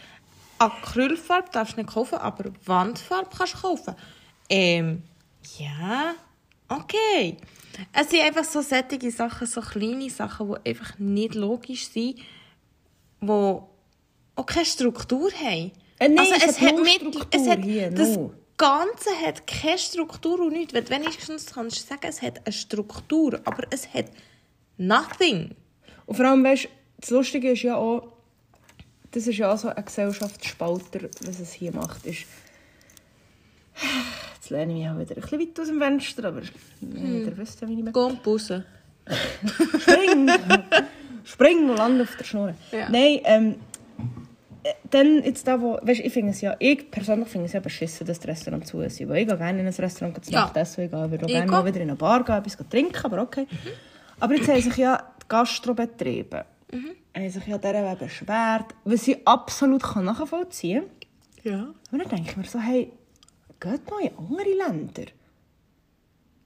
[0.58, 3.96] Acrylfarbe darfst du nicht kaufen, aber Wandfarbe kannst du kaufen.
[4.50, 5.04] Ähm,
[5.58, 6.14] ja,
[6.68, 7.38] okay.
[7.94, 12.18] Es sind einfach so sättige Sachen, so kleine Sachen, die einfach nicht logisch sind,
[13.22, 13.70] die auch
[14.46, 15.72] keine Struktur haben.
[16.00, 18.18] Äh, nein, es hat null mit- Struktur es hat, hier, das.
[18.60, 20.74] Ganze hat keine Struktur und nichts.
[20.74, 24.08] Wenn du wenigstens kannst du sagen, es hat eine Struktur, aber es hat
[24.78, 25.56] nothing.
[26.06, 26.68] Und vor allem, weißt,
[27.00, 28.12] das Lustige ist ja auch,
[29.12, 32.26] das ist ja auch so ein Gesellschaftsspalter, was es hier macht, ist,
[34.36, 36.42] jetzt lehne ich mich auch wieder ein bisschen weit aus dem Fenster, aber
[36.82, 37.26] hm.
[37.26, 37.94] ihr wisst ja, wie ich.
[37.94, 38.66] Geh und Busse.
[39.80, 40.30] Spring!
[41.24, 42.56] Spring und land auf der Schnur.
[42.72, 42.90] Ja.
[42.90, 43.69] Nein, ähm, äh,
[44.90, 48.06] dann jetzt da, wo, weißt, ich finde es ja, ich persönlich finde es ja beschissen,
[48.08, 49.00] dass das Restaurant zu ist.
[49.08, 50.42] Weil ich gehe gerne in ein Restaurant zu Ja.
[50.42, 53.06] Nacht essen, ich gehe würde auch gerne mal wieder in eine Bar gehen, etwas trinken,
[53.06, 53.48] aber okay.
[54.20, 56.46] Aber jetzt haben sich ja die Gastrobetriebe
[57.16, 60.84] haben sich ja dieser beschwert, was ich absolut kann nachvollziehen
[61.44, 61.52] kann.
[61.52, 61.74] Ja.
[61.90, 62.92] Aber dann denke ich mir so, hey,
[63.60, 65.12] geht mal in andere Länder.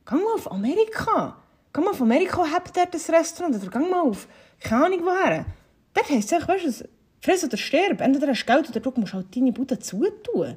[0.05, 1.37] Geh mal auf Amerika.
[1.73, 3.55] Geh mal auf Amerika und hab dort ein Restaurant.
[3.55, 4.27] Oder geh mal auf,
[4.59, 5.45] keine Ahnung woher.
[5.93, 6.89] Dort heisst es, weißt du,
[7.23, 8.01] friss oder stirb.
[8.01, 10.55] Entweder hast du Geld oder du musst halt deine Bude zutun.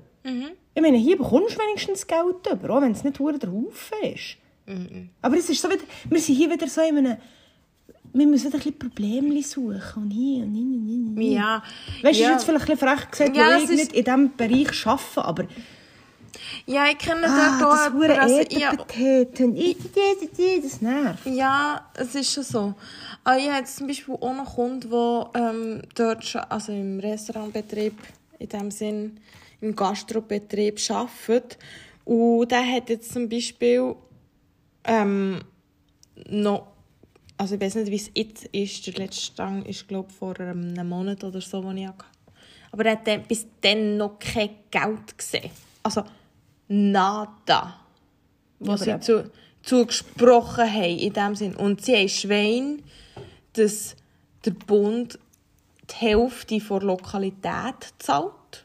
[0.74, 4.36] Ich meine, hier bekommst du wenigstens Geld über, auch wenn es nicht der Haufen ist.
[5.22, 7.16] Aber es ist so wieder, wir sind hier wieder so in einem,
[8.12, 10.02] wir müssen wieder ein bisschen Probleme suchen.
[10.02, 11.32] Und hier und hier und hier.
[11.32, 11.62] Ja.
[12.02, 12.28] Weißt du, ja.
[12.30, 14.86] ist jetzt vielleicht ein bisschen frech gesagt, Ja, weil ich ist- nicht in diesem Bereich
[14.86, 15.44] arbeite, aber
[16.66, 21.26] Ja, ich kenne ah, dort auch das jemanden, also, ja, Ätherpateten, das nervt.
[21.26, 22.74] ja, es ist schon so.
[23.24, 27.00] Aber ich habe jetzt zum Beispiel auch noch Kunden, die ähm, dort schon, also im
[27.00, 27.94] Restaurantbetrieb,
[28.38, 29.20] in dem Sinn,
[29.60, 31.56] im Gastrobetrieb arbeiten.
[32.04, 33.96] Und der hat jetzt zum Beispiel
[34.84, 35.40] ähm,
[36.28, 36.68] noch,
[37.36, 40.38] also ich weiß nicht, wie es jetzt ist, der letzte Stand ist, glaube ich, vor
[40.40, 42.04] ähm, einem Monat oder so, den ich hatte.
[42.72, 45.50] Aber er hat bis dann noch kein Geld gesehen.
[45.82, 46.04] Also,
[46.68, 47.80] nada.
[48.58, 49.30] Was sie zu,
[49.62, 51.54] zugesprochen haben in dem Sinn.
[51.54, 52.82] Und sie haben Schwein,
[53.52, 53.96] dass
[54.44, 55.18] der Bund
[55.90, 58.64] die Hälfte der Lokalität zahlt.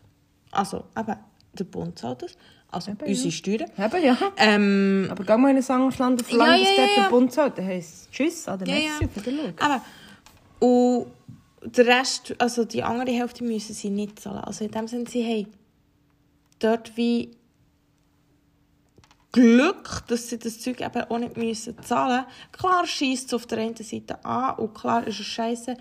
[0.52, 1.16] Also, eben,
[1.54, 2.38] der Bund zahlt das.
[2.70, 3.70] Also, unsere Steuern.
[3.78, 4.18] Eben, ja.
[4.38, 7.04] Ähm, Aber geh mal in ein anderes Land auf Land, ja, dass ja, ja.
[7.04, 9.54] der Bund zahlt, dann heisst es Tschüss, oder Ja, Wiedersehen.
[9.60, 9.82] Aber,
[10.60, 11.08] und
[11.64, 14.40] der Rest, also die andere Hälfte müssen sie nicht zahlen.
[14.40, 15.54] Also in dem Sinne, sie haben
[16.60, 17.32] dort wie
[19.32, 22.52] Glück, dass sie das Zeug eben auch nicht müssen zahlen müssen.
[22.52, 25.78] Klar schießt es auf der einen Seite an und klar ist es scheiße.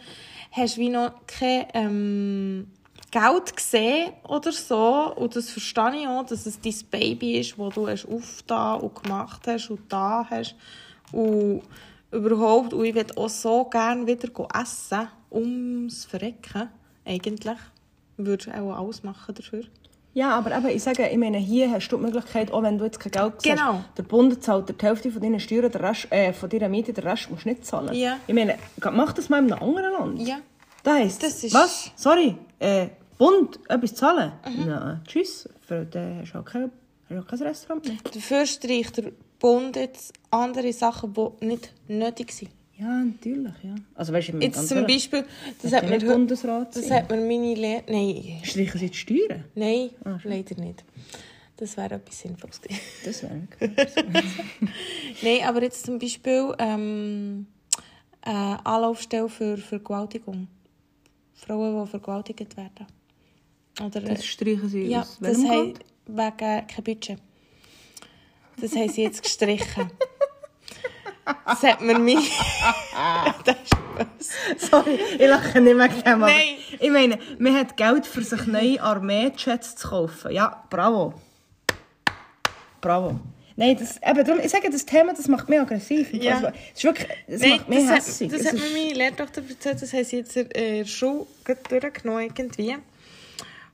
[0.52, 2.66] Hast wie noch kein ähm,
[3.10, 5.14] Geld gesehen oder so.
[5.16, 9.02] Und das verstehe ich auch, dass es dein Baby ist, das du hast aufgetan und
[9.02, 10.54] gemacht hast und da hast.
[11.10, 11.62] Und
[12.12, 16.68] überhaupt, und ich würde auch so gerne wieder essen, ums Verrecken,
[17.04, 17.58] eigentlich.
[18.16, 19.64] Würdest du auch alles machen dafür?
[20.12, 22.84] Ja, aber eben, ich sage, ich meine, hier hast du die Möglichkeit, auch wenn du
[22.84, 23.84] jetzt kein Geld hast, Genau.
[23.96, 26.92] der Bund zahlt dir die Hälfte von deinen Steuern, der Rest, äh, von deiner Miete,
[26.92, 27.94] den Rest musst du nicht zahlen.
[27.94, 28.16] Ja.
[28.26, 28.56] Ich meine,
[28.92, 30.28] mach das mal in einem anderen Land.
[30.28, 30.38] Ja.
[30.82, 31.92] Das heisst, Das ist- was?
[31.94, 34.32] Sorry, äh, Bund, etwas zahlen?
[34.48, 34.66] Mhm.
[34.66, 35.48] Nein, tschüss.
[35.60, 36.72] Für, dann hast du auch kein,
[37.08, 37.96] hast auch kein Restaurant mehr.
[38.12, 42.50] Dafür streicht der Bund jetzt andere Sachen, die nicht nötig sind.
[42.80, 43.74] Ja, natürlich, ja.
[43.94, 45.24] Also weißt du, Jetzt zum Beispiel,
[45.60, 47.82] das hat ja mir Bundesrat das hat mir meine Lehrer...
[47.88, 49.44] Nein, Streichen sie die Steuern?
[49.54, 49.90] nein,
[50.24, 50.84] leider nicht.
[51.56, 52.80] Das wäre etwas Sinnvolles gewesen.
[53.04, 53.42] Das wäre
[55.22, 57.46] Nein, aber jetzt zum Beispiel ähm,
[58.22, 60.48] äh, Anlaufstelle für Vergewaltigung.
[61.34, 62.86] Frauen, die vergewaltigt werden.
[63.84, 65.74] Oder, Das streichen sie ja, aus das welchem haben,
[66.06, 67.18] wegen kein Budget.
[68.58, 69.90] Das haben sie jetzt gestrichen.
[71.24, 72.16] Das hat mir mein...
[73.44, 74.66] das ist böse.
[74.70, 75.80] Sorry, ich lache nicht dem.
[75.80, 76.56] aber Nein.
[76.78, 80.32] Ich meine, man hat Geld für sich neue Armeejets zu kaufen.
[80.32, 81.14] Ja, bravo.
[82.80, 83.20] Bravo.
[83.56, 86.14] Nein, das, eben, darum, ich sage, das Thema das macht mich aggressiv.
[86.14, 86.36] Ja.
[86.36, 88.30] Also, es ist wirklich, das Nein, macht mich das hat, hässig.
[88.30, 91.26] das Es hat mir meine Lehrtochter erzählt, das haben sie jetzt in der Schule
[91.68, 92.76] durchgenommen irgendwie.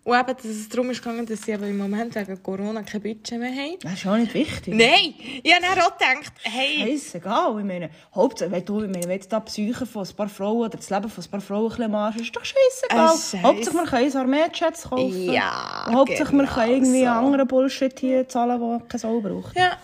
[0.06, 3.02] Und eben, dass es darum ist gegangen, dass sie aber im Moment wegen Corona kein
[3.02, 3.76] Budget mehr haben.
[3.82, 4.72] Das ist auch nicht wichtig.
[4.72, 5.14] Nein!
[5.42, 7.58] Ich habe dann auch gedacht, hey, Scheissegal.
[7.58, 10.58] Ich meine, Hauptsache, wenn du, ich meine, wenn da die Psyche von ein paar Frauen
[10.58, 13.14] oder das Leben von ein paar Frauen ein bisschen ist, doch scheissegal.
[13.32, 13.42] Äh.
[13.42, 15.32] Hauptsache, wir können ein Armeejets kaufen.
[15.32, 17.10] Ja, Hauptsache, wir genau können irgendwie so.
[17.10, 19.56] anderen Bullshit hier zahlen, der keine Sau braucht.
[19.56, 19.76] ja,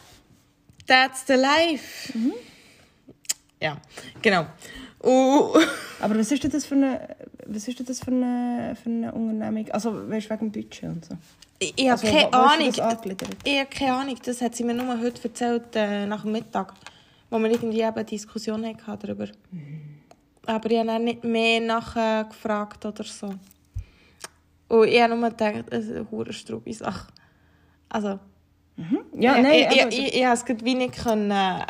[0.87, 2.17] that's the life.
[3.61, 3.77] Ja,
[4.23, 4.47] genau.
[5.01, 5.67] Und
[6.01, 9.13] Aber was ist denn das für eine, was ist denn das für eine, für eine
[9.13, 9.71] Unternehmung?
[9.71, 11.15] Also, weißt du, wegen Budget und so.
[11.59, 12.69] ich, ich habe Also, keine Ahnung.
[12.69, 12.81] Ich
[13.59, 16.75] habe keine Ahnung, das hat sie mir nur heute erzählt, äh, nach dem Mittag,
[17.31, 19.29] wo wir irgendwie eben eine Diskussion hatten darüber.
[20.47, 23.35] Aber ich habe dann nicht mehr nachher gefragt oder so.
[24.69, 27.09] Und ich habe nur gedacht, es ist eine hure Sache.
[27.89, 28.19] Also,
[29.15, 31.65] Ja, ich, nein, ich, aber- ich, ich, ich habe es nicht können, äh,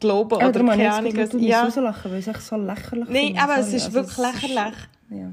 [0.00, 1.16] glauben Ja, oder ich keine Ahnung.
[1.16, 1.62] was- du Ja.
[1.64, 3.40] rauslachen, weil es echt so lächerlich Nein, finde.
[3.42, 4.78] aber es ist also wirklich ist- lächerlich.
[5.10, 5.32] Ja.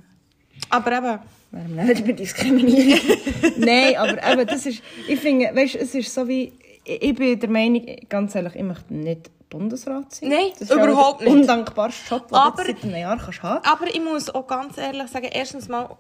[0.70, 1.20] Aber eben,
[1.52, 3.00] Wären wir nicht über Diskriminierung.
[3.58, 6.52] Nein, aber eben, das ist, ich finde, weißt, es ist so wie,
[6.84, 10.30] ich ich bin der Meinung, ganz ehrlich, ich möchte nicht Bundesrat sein.
[10.30, 11.32] Nein, das ist überhaupt nicht.
[11.32, 14.78] undankbarste Job, den Aber- du seit einem Jahr kannst haben aber ich muss auch ganz
[14.78, 15.96] ehrlich sagen, erstens mal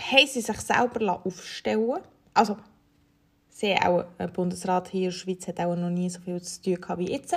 [0.00, 1.98] haben sie sich selber lassen aufstellen
[2.34, 2.56] Also,
[3.58, 6.60] sie auch, ein Bundesrat hier in der Schweiz hat auch noch nie so viel zu
[6.62, 7.34] tun gehabt wie jetzt.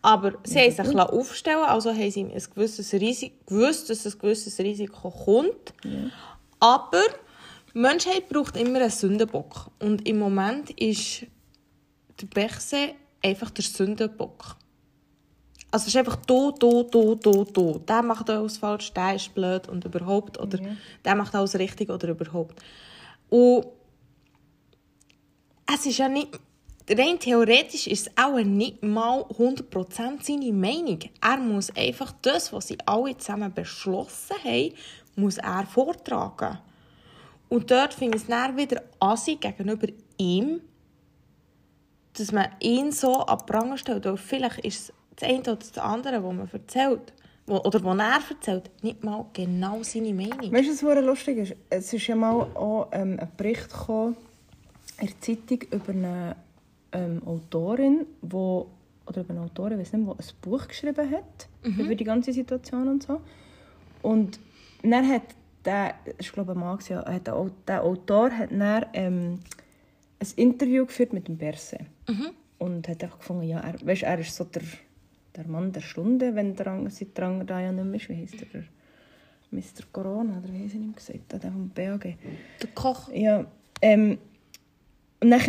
[0.00, 4.18] Aber sie haben sich lassen aufstellen also haben sie ein gewisses Risiko, gewusst, dass ein
[4.18, 5.74] gewisses Risiko kommt.
[6.58, 7.02] Aber
[7.74, 9.70] die Menschheit braucht immer einen Sündenbock.
[9.78, 11.26] Und im Moment ist
[12.20, 14.56] der Bechse einfach der Sündenbock.
[15.70, 17.78] Also es ist einfach do, do, do, do, do.
[17.86, 20.40] Der macht alles falsch, der ist blöd und überhaupt.
[20.40, 20.60] Oder
[21.04, 22.58] der macht alles richtig oder überhaupt.
[23.28, 23.66] Und
[25.72, 26.38] es ist ja nicht...
[26.90, 31.00] Rein theoretisch ist es auch nicht mal 100% seine Meinung.
[31.20, 34.72] Er muss einfach das, was sie alle zusammen beschlossen haben,
[35.14, 36.58] muss er vortragen.
[37.50, 40.62] Und dort finde es dann wieder assi gegenüber ihm,
[42.14, 44.06] dass man ihn so an Pranger stellt.
[44.06, 47.12] Weil vielleicht ist es das eine oder das andere, was man erzählt,
[47.46, 50.50] oder was er erzählt, nicht mal genau seine Meinung.
[50.52, 51.56] Weißt du, was lustig ist?
[51.68, 54.16] Es ist ja mal auch ähm, ein Bericht gekommen
[55.00, 56.36] in der Zeitung über eine
[56.92, 58.68] ähm, Autorin, wo,
[59.06, 61.48] oder über eine Autorin, ich weiß nicht, die ein Buch geschrieben hat
[61.80, 63.20] über die ganze Situation und so.
[64.02, 64.38] Und
[64.82, 65.22] dann hat
[65.64, 69.38] der, ich glaube, ein Mann, ja, hat der, der Autor hat dann, ähm,
[70.20, 71.78] ein Interview geführt mit dem Berse.
[72.58, 74.62] Und hat einfach gefunden, ja, er, weißt, er ist so der,
[75.36, 78.08] der Mann der Stunde, wenn der, Ang- seit der Anger da ja nicht mehr ist.
[78.08, 78.64] Wie heisst der?
[79.50, 79.84] Mr.
[79.92, 81.32] Corona, oder wie haben sie ihn gesagt?
[81.32, 82.02] Der vom BAG.
[82.62, 83.10] Der Koch.
[83.12, 83.44] Ja,
[83.80, 84.18] ähm,
[85.20, 85.40] und dann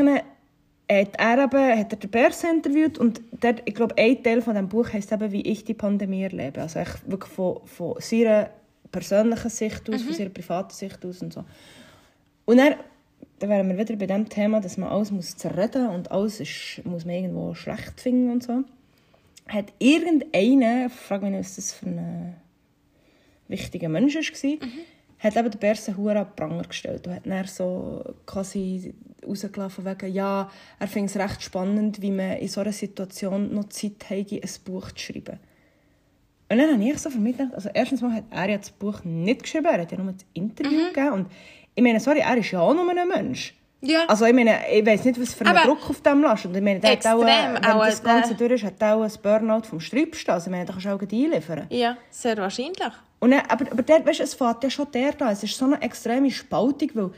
[0.92, 4.54] hat er eben, hat er den Bärs interviewt und dort, ich glaube, ein Teil von
[4.54, 6.62] diesem Buch heisst eben, wie ich die Pandemie erlebe.
[6.62, 8.50] Also echt wirklich von, von seiner
[8.92, 11.46] persönlichen Sicht aus, von seiner privaten Sicht aus und so.
[12.46, 12.76] Und dann,
[13.38, 16.82] dann wären wir wieder bei dem Thema, dass man alles muss zerreden und alles ist,
[16.86, 18.64] muss man irgendwo schlecht finden und so.
[19.48, 22.36] Hat irgendeiner, ich frage mich nicht, was das für ein
[23.48, 24.70] wichtiger Mensch war,
[25.20, 28.94] hat eben den Bersen hure an den Pranger gestellt und hat dann so quasi
[29.28, 33.70] rausgelassen wegen, ja, er findet es recht spannend, wie man in so einer Situation noch
[33.70, 35.40] Zeit hat, ein Buch zu schreiben.
[36.52, 38.72] Und dann habe ich so für mich gedacht, also erstens mal hat er ja das
[38.72, 41.32] Buch nicht geschrieben, er hat ja nur das Interview gegeben und
[41.76, 43.54] ich meine, sorry, er ist ja auch nur ein Mensch.
[43.82, 44.06] Ja.
[44.08, 46.52] Also ich meine, ich weiß nicht, was für einen Aber Druck auf dem lastet.
[46.52, 49.02] Und ich meine, der hat auch, Extrem, wenn auch das Ganze durch ist, hat auch
[49.02, 50.34] ein Burnout vom Sträubsten.
[50.34, 51.66] Also ich meine, da kannst du auch einliefern.
[51.70, 52.92] Ja, sehr wahrscheinlich.
[53.20, 55.32] Und dann, aber, aber dort, weißt, es fährt ja schon der da.
[55.32, 57.12] Es ist so eine extreme Spaltung, weil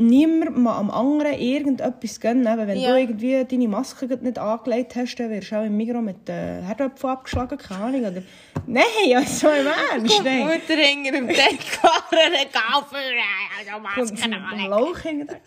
[0.00, 2.44] niemand mal am anderen irgendetwas gönnen.
[2.44, 2.92] Wenn Ja.
[2.92, 6.62] du irgendwie deine Maske nicht angelegt hast, dann wirst du auch im Migros mit den
[6.64, 8.00] Herdöpfen abgeschlagen, keine Ahnung.
[8.00, 8.22] Oder...
[8.66, 8.84] Nein,
[9.14, 10.38] also im Ernst, nein.
[10.40, 13.82] Mutter hinter dem Deckbaren Regal für also Und
[14.12, 14.68] Masken dem alle.
[14.68, 15.38] Lauch hinten dran.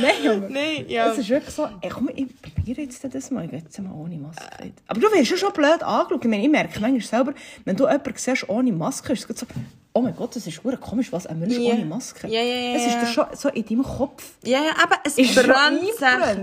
[0.00, 0.48] Nein, Junge.
[0.50, 1.10] Nein, ja.
[1.12, 3.92] Es ist wirklich so, ey, komm, ich probiere jetzt das mal, ich gehe jetzt mal
[3.92, 4.42] ohne Maske.
[4.86, 6.24] Aber du wirst ja schon blöd angeschaut.
[6.24, 9.46] Ich, meine, ich merke manchmal selber, wenn du jemanden siehst ohne Maske, ist es so,
[9.94, 11.72] oh mein Gott, das ist komisch, was, ein Mensch Ja.
[11.74, 12.26] ohne Maske.
[12.28, 14.32] Ja, ja, ja, Es ist schon so in deinem Kopf.
[14.44, 16.00] Ja, ja, aber es Ist brennt sich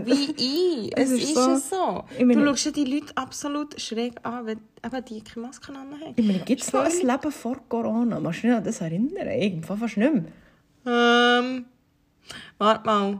[0.08, 0.90] wie ein.
[0.96, 2.06] Es Es ist ist, so- ja so.
[2.20, 5.94] Du schaust ja die Leute absolut schräg an, wenn eben die keine Masken haben.
[6.16, 8.20] Ich meine, gibt es noch ein Leben vor Corona?
[8.22, 9.28] Kannst du dich an das erinnern?
[9.28, 10.24] Irgendwann fast nicht mehr.
[10.86, 11.66] Ähm,
[12.58, 13.20] warte mal.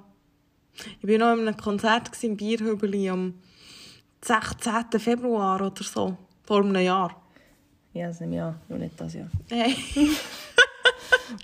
[1.02, 3.34] Ich war noch in einem Konzert im Bierhübeli am
[4.24, 5.00] 16.
[5.00, 6.18] Februar oder so.
[6.44, 7.16] Vor einem Jahr.
[7.94, 9.30] Ja, das nehme ich an, nur nicht das Jahr.
[9.50, 9.76] Hey,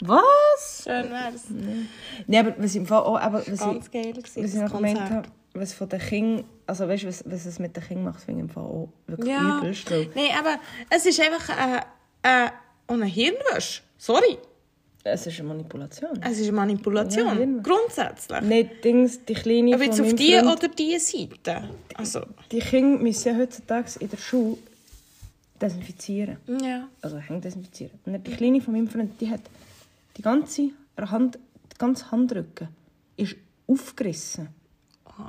[0.01, 0.83] Was?
[0.83, 1.43] schön wär's.
[2.27, 4.71] Nein, aber was ich im Fall auch, aber was Ganz ich, geil was ich noch
[4.71, 8.05] gemeint habe, was von den Kindern, also weißt du, was, was es mit den Kindern
[8.05, 9.59] macht, finde ich im Fall auch wirklich Ja.
[9.59, 9.89] übelst.
[9.89, 11.77] Weil Nein, aber es ist einfach äh,
[12.23, 12.49] äh,
[12.87, 13.81] eine Hirnwäsche.
[13.97, 14.37] Sorry.
[15.03, 16.19] es ist eine Manipulation.
[16.21, 17.55] Es ist eine Manipulation.
[17.55, 17.61] Ja.
[17.63, 18.41] Grundsätzlich.
[18.41, 21.69] Nicht Dings, die Kleine Ob jetzt auf die Freund, oder die Seite.
[21.95, 24.57] Also, die Kinder müssen ja heutzutage in der Schule
[25.65, 26.37] desinfizieren.
[26.61, 26.87] ja.
[27.01, 27.99] Also Hände desinfizieren.
[28.05, 29.41] Und die Kleine von meinem Freund, die hat
[30.17, 31.37] die ganze Hand,
[31.71, 32.69] die ganze Handrücken
[33.17, 33.35] ist
[33.67, 34.49] aufgerissen.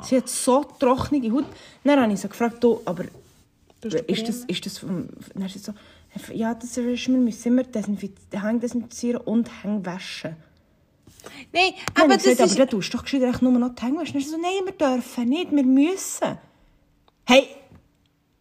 [0.03, 1.45] Sie hat so trockene Haut.
[1.85, 3.05] Dann habe ich sie gefragt, du, aber
[3.81, 5.09] Du ist das, ist das vom...
[5.35, 5.73] Dann ist sie so,
[6.33, 10.35] ja, das ist, wir müssen immer desinfizieren, Hände desinfizieren und Hände waschen.
[11.53, 12.59] Nein, Aber, aber das das gesagt, aber ist...
[12.59, 14.15] dann tust du doch gescheiter echt nur noch die Hände waschen.
[14.15, 16.39] Dann ist so, nein, wir dürfen nicht, wir müssen.
[17.27, 17.47] Hey,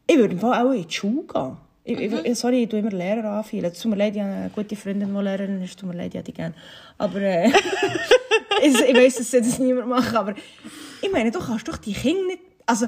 [0.07, 1.57] ich würde im Fall auch in die Schule gehen.
[1.87, 3.71] Ich, ich, sorry, ich tue immer Lehrer anfühlen.
[3.71, 5.79] Es tut mir leid, ich habe eine gute Freundin, die Lehrerin ist.
[5.79, 6.55] Tut mir leid, ich hätte die gerne.
[6.97, 7.47] Aber äh,
[8.63, 10.33] ich, ich weiss, dass das niemand machen aber
[11.01, 12.39] ich meine, du kannst doch die Kinder nicht...
[12.65, 12.87] Also,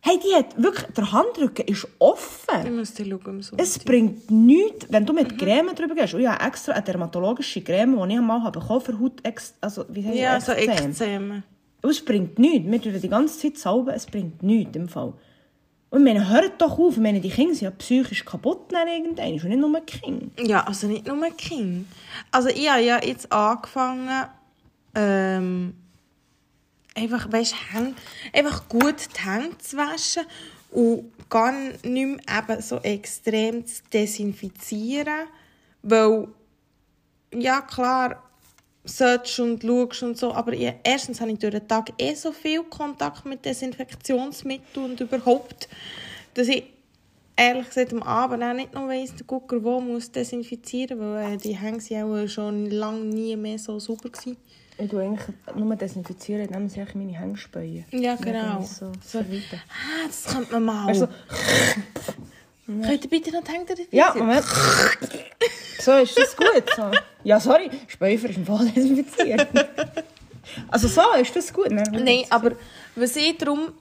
[0.00, 0.86] hey, die hat wirklich...
[0.96, 2.76] Der Handrücken ist Ich offen.
[2.76, 3.56] muss dir schauen, so.
[3.58, 6.14] Es bringt nichts, wenn du mit Creme drüber gehst.
[6.14, 9.20] Und ich habe extra eine dermatologische Creme, die ich einmal habe bekommen für Haut...
[9.60, 10.90] Also, wie heißt Ja, so Ekzem.
[10.90, 11.42] Ekzeme.
[11.82, 12.70] Es bringt nichts.
[12.70, 15.14] Wir tun die ganze Zeit sauber, es bringt nichts im Fall.
[15.90, 16.96] Und meine, hört doch auf.
[16.96, 19.32] Meine, die Kinder sind ja psychisch kaputt dann irgendwann.
[19.32, 20.42] Und nicht nur die Kinder.
[20.42, 21.86] Ja, also nicht nur Kind.
[22.30, 24.26] Also ich habe ja jetzt angefangen,
[24.94, 25.74] ähm,
[26.94, 27.94] einfach, weißt, Hände,
[28.32, 30.24] einfach gut die Hände zu waschen
[30.70, 35.28] und gar nicht mehr eben so extrem zu desinfizieren,
[35.82, 36.28] weil,
[37.32, 38.22] ja klar,
[38.86, 42.32] solltest und schaust und so, aber ich, erstens habe ich durch den Tag eh so
[42.32, 45.68] viel Kontakt mit Desinfektionsmitteln und überhaupt,
[46.34, 46.64] dass ich
[47.36, 51.36] ehrlich gesagt am Abend auch nicht noch weiss, der Gucker, wo muss desinfizieren, weil äh,
[51.36, 54.36] die Hänge sind auch schon lange nie mehr so sauber gewesen.
[54.78, 57.84] Ich tue eigentlich nur desinfizieren, indem ich meine Hände spähe.
[57.92, 58.60] Ja, genau.
[58.62, 59.18] So So.
[59.20, 60.92] Ah, das könnte man mal.
[60.92, 61.08] Du,
[62.66, 64.06] Könnt ihr bitte noch die Hänge desinfizieren?
[64.06, 64.44] ja, Moment.
[65.86, 66.64] So, ist das gut?
[66.74, 66.90] So.
[67.22, 69.46] Ja, sorry, Späufer ist im Fall desinfiziert.
[70.68, 71.70] Also so, ist das gut?
[71.70, 72.52] Nein, Nein, aber
[72.96, 73.72] was ich darum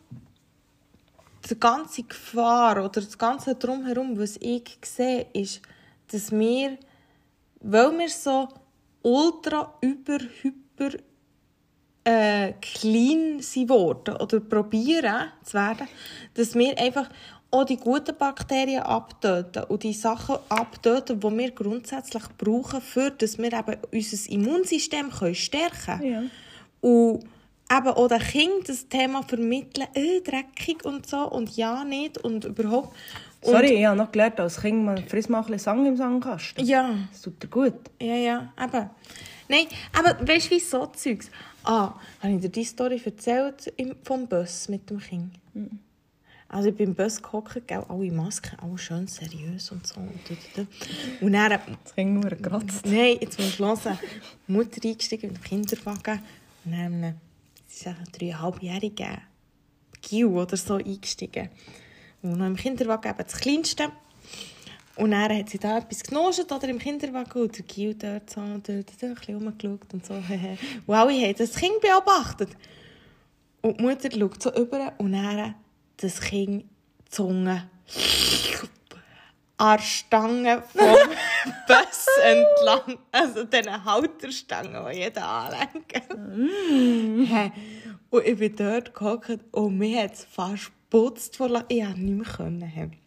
[1.49, 5.61] die ganze Gefahr oder das ganze drumherum, was ich sehe, ist,
[6.11, 6.77] dass wir,
[7.61, 8.49] weil wir so
[9.01, 10.97] ultra über hyper
[12.03, 15.87] äh, clean sind worden oder probieren zu werden,
[16.35, 17.09] dass wir einfach
[17.55, 23.37] auch die guten Bakterien abtöten und die Sachen abtöten, die wir grundsätzlich brauchen, für dass
[23.37, 26.11] wir eben unser Immunsystem können stärken können.
[26.11, 26.23] Ja.
[26.81, 27.23] Und
[27.71, 32.45] eben auch den Kindern das Thema vermitteln, äh, dreckig und so und ja nicht und
[32.45, 32.95] überhaupt.
[33.41, 35.95] Und, Sorry, ich habe noch gelernt, als Kind, man frisst mal ein bisschen Sang im
[35.95, 36.65] Sangkasten.
[36.65, 37.73] Ja, Das tut dir gut.
[38.01, 38.89] ja, ja, eben.
[39.47, 41.29] Nein, aber weißt du, wie so Zeugs?
[41.63, 43.71] Ah, habe ich dir die Story erzählt
[44.03, 45.31] vom Bus mit dem Kind?
[46.47, 49.99] Also ich bin im Bus gehockt, gell, alle Masken, alle schön seriös und so.
[49.99, 50.67] Und, und, und.
[51.21, 52.85] und dann, Das Kind nur gekratzt.
[52.85, 53.99] nein, jetzt muss ich hören,
[54.47, 56.21] Mutter eingestiegen mit dem Kinderwagen
[56.65, 57.15] und dann
[57.67, 59.17] ist ein dreieinhalbjähriger
[60.01, 61.49] Gil oder so eingestiegen.
[62.21, 63.91] Und noch im Kinderwagen eben das Kleinste.
[64.95, 68.41] Und dann hat sie da etwas genossen oder im Kinderwagen und der Gil dort so
[68.41, 70.13] dort, dort ein bisschen rumgeschaut und so.
[70.87, 72.49] und alle haben das Kind beobachtet.
[73.61, 75.55] Und die Mutter schaut so über und dann
[75.97, 77.69] das Kind die Zunge
[79.57, 80.81] an der Stange vom
[81.67, 82.99] Bus entlang.
[83.11, 85.93] Also diesen Halterstangen, die jeder anlenkt.
[87.29, 87.51] Hey,
[88.09, 91.67] Und ich bin dort gehockt und mir hat es fast geputzt vor Lachen.
[91.69, 92.87] Ich konnte nicht mehr.
[92.87, 92.97] Können.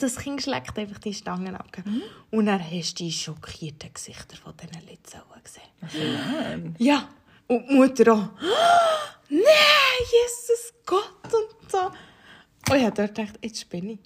[0.00, 1.70] Das Kind schlägt einfach die Stangen ab.
[2.30, 6.76] Und dann hast du die schockierten Gesichter von diesen Leuten gesehen.
[6.78, 7.08] Ja,
[7.46, 8.28] und die Mutter auch.
[9.30, 9.42] Nein,
[10.12, 11.90] Jesus Gott und so.
[12.70, 13.98] Und ich habe dort gedacht, jetzt bin ich.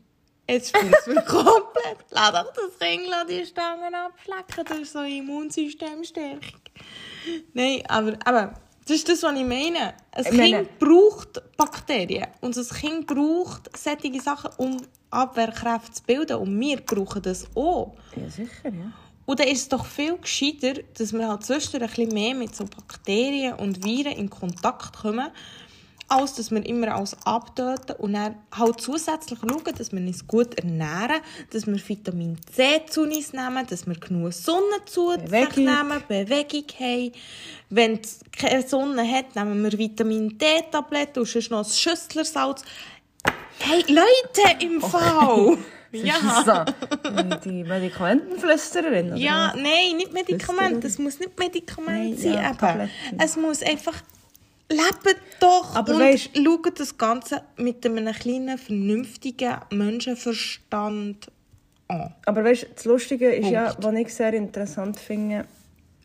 [0.49, 1.99] Jetzt bin ich mir komplett.
[2.11, 4.65] Lass doch das Kind lass die Stangen abschlecken.
[4.69, 6.61] Das ist so Immunsystemstärkung.
[7.55, 8.55] Nein, aber, aber
[8.87, 9.95] das ist das, was ich meine.
[10.13, 12.27] Ein Ich Kind meine- braucht Bakterien.
[12.41, 14.77] Und ein Kind braucht solche Sachen, um
[15.11, 16.37] Abwehrkräfte zu bilden.
[16.37, 17.95] Und wir brauchen das auch.
[18.17, 18.93] Ja, sicher, ja.
[19.25, 22.57] Und dann ist es doch viel gescheiter, dass wir halt zwischendurch ein bisschen mehr mit
[22.57, 25.31] so Bakterien und Viren in Kontakt kommen,
[26.13, 30.55] als dass wir immer alles abtöten und dann halt zusätzlich schauen, dass wir uns gut
[30.59, 35.65] ernähren, dass wir Vitamin C zu uns nehmen, dass wir genug Sonne zu sich Bewegung.
[35.65, 37.13] nehmen, Bewegung haben.
[37.71, 42.63] Wenn es keine Sonne hat, nehmen wir Vitamin D-Tabletten und sonst noch ein Schüsslersalz.
[43.59, 45.57] Hey, Leute, im Fall!
[45.93, 46.65] ja.
[47.45, 49.17] Die Medikamentenflüstererin, oder?
[49.17, 50.87] Ja, nein, nicht Medikamente.
[50.87, 52.57] Es muss nicht Medikament Nein, sein.
[52.61, 52.89] ja.
[53.19, 53.95] Es muss einfach.
[54.71, 61.29] Lebt doch Aber und weisst- schaut das Ganze mit einem kleinen, vernünftigen Menschenverstand
[61.89, 62.15] an.
[62.27, 65.45] Aber weißt du, das Lustige ist ja, was ich sehr interessant finde,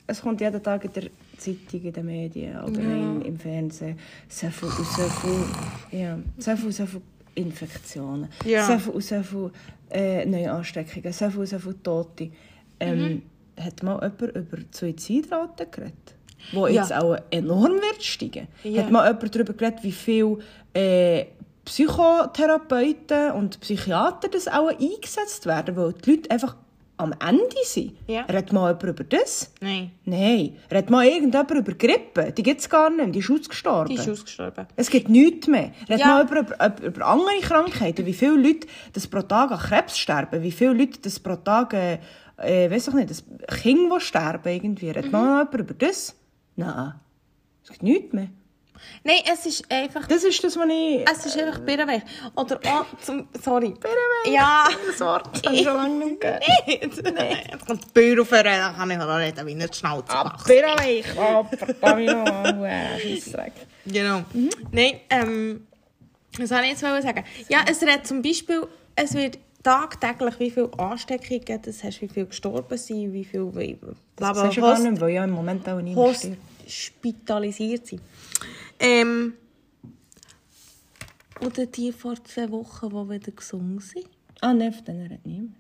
[0.08, 1.04] es kommt jeden Tag in der
[1.38, 3.98] Zeitung, in den Medien, allgemein im Fernsehen,
[4.28, 7.02] so viel, so viel, ja, so viel, so viel
[7.36, 8.66] Infektionen, Ja.
[8.66, 9.52] so viel, so viel
[9.92, 12.32] äh, neue Ansteckungen, so viel, so viel Tote.
[12.80, 13.22] Ähm,
[13.60, 16.16] Hat mal jemand über die Suizidrate geredet?
[16.54, 16.82] Wo Ja.
[16.82, 18.48] jetzt auch enorm wird steigen.
[18.64, 18.84] Ja.
[18.84, 20.38] Hat mal jemand darüber geredet, wie viel
[20.74, 21.26] äh,
[21.66, 26.56] Psychotherapeuten und Psychiater das auch eingesetzt werden, weil die Leute einfach
[27.00, 27.94] am Ende sind.
[28.08, 28.22] Ja.
[28.22, 29.52] Redet mal jemand über das?
[29.62, 30.56] Nein, Nein.
[30.72, 32.32] Redet mal irgendjemand über Grippe?
[32.32, 33.90] Die gibt es gar nicht die ist ausgestorben.
[33.90, 34.66] die ist ausgestorben.
[34.76, 35.72] Es gibt nichts mehr.
[35.88, 36.08] Redet Ja.
[36.08, 38.06] mal über, über, über andere Krankheiten.
[38.06, 40.42] Wie viele Leute das pro Tag an Krebs sterben.
[40.42, 42.00] Wie viele Leute das pro Tag, äh,
[42.38, 43.24] äh, weiss ich nicht, das
[43.62, 44.88] Kinder, die sterben irgendwie.
[44.88, 45.12] Redet Mhm.
[45.12, 46.16] mal jemand über das?
[46.58, 46.94] Nein.
[47.64, 48.28] Es gibt nichts mehr.
[49.04, 50.08] Nein, es ist einfach.
[50.08, 51.06] Das ist das, was ich...
[51.10, 52.04] Es ist einfach Birrenweich.
[52.36, 53.28] Oder auch zum.
[53.42, 53.70] Sorry.
[53.70, 54.34] Birrenweich.
[54.34, 54.68] Ja.
[54.88, 56.44] Das Wort das ich schon lange nicht gehört.
[57.16, 57.38] Nein.
[57.52, 60.48] Jetzt kommt die Büro vor, dann kann ich noch reden, wie nicht die Schnauze macht.
[60.48, 61.06] Birrenweich.
[61.18, 63.00] Oh, verdammt nochmal.
[63.00, 63.54] Scheissdreck.
[63.86, 64.24] Genau.
[64.72, 65.68] Nein, ähm,
[66.38, 67.24] was soll ich jetzt sagen?
[67.50, 72.28] Ja, es redet zum Beispiel, es wird tagtäglich, wie viele Ansteckungen es, hast, wie viele
[72.28, 73.78] gestorben sind, wie viele wie,
[74.16, 76.38] bla, Das ist ja gar nicht, weil ja im Moment auch niemand stirbt.
[76.68, 78.02] Hospitalisiert sind.
[78.80, 79.34] Ähm,
[81.42, 84.08] oder die vor zwei Wochen, die wieder gesungen sind.
[84.42, 85.56] Ah, nein, von denen redet niemand.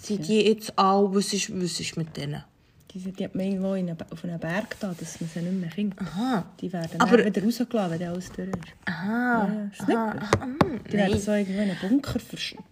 [0.00, 2.44] Sind die jetzt alle, was ist, was ist mit denen?
[2.92, 5.52] Die, sind- die hat man irgendwo in auf einem Berg da, dass man sie nicht
[5.60, 6.00] mehr findet.
[6.00, 6.44] Aha.
[6.60, 8.56] Die werden Aber- wieder rausgelassen, wenn alles durch ist.
[8.86, 9.48] Aha.
[9.48, 12.18] Ja, ist nicht aha, aha, mm, Die werden so irgendwo in einen Bunker,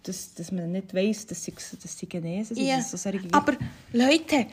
[0.03, 2.65] dass, dass man nicht weiss, dass sie, dass sie genesen sind.
[2.65, 2.81] Ja.
[2.81, 2.97] so.
[3.33, 3.53] Aber
[3.91, 4.47] Leute,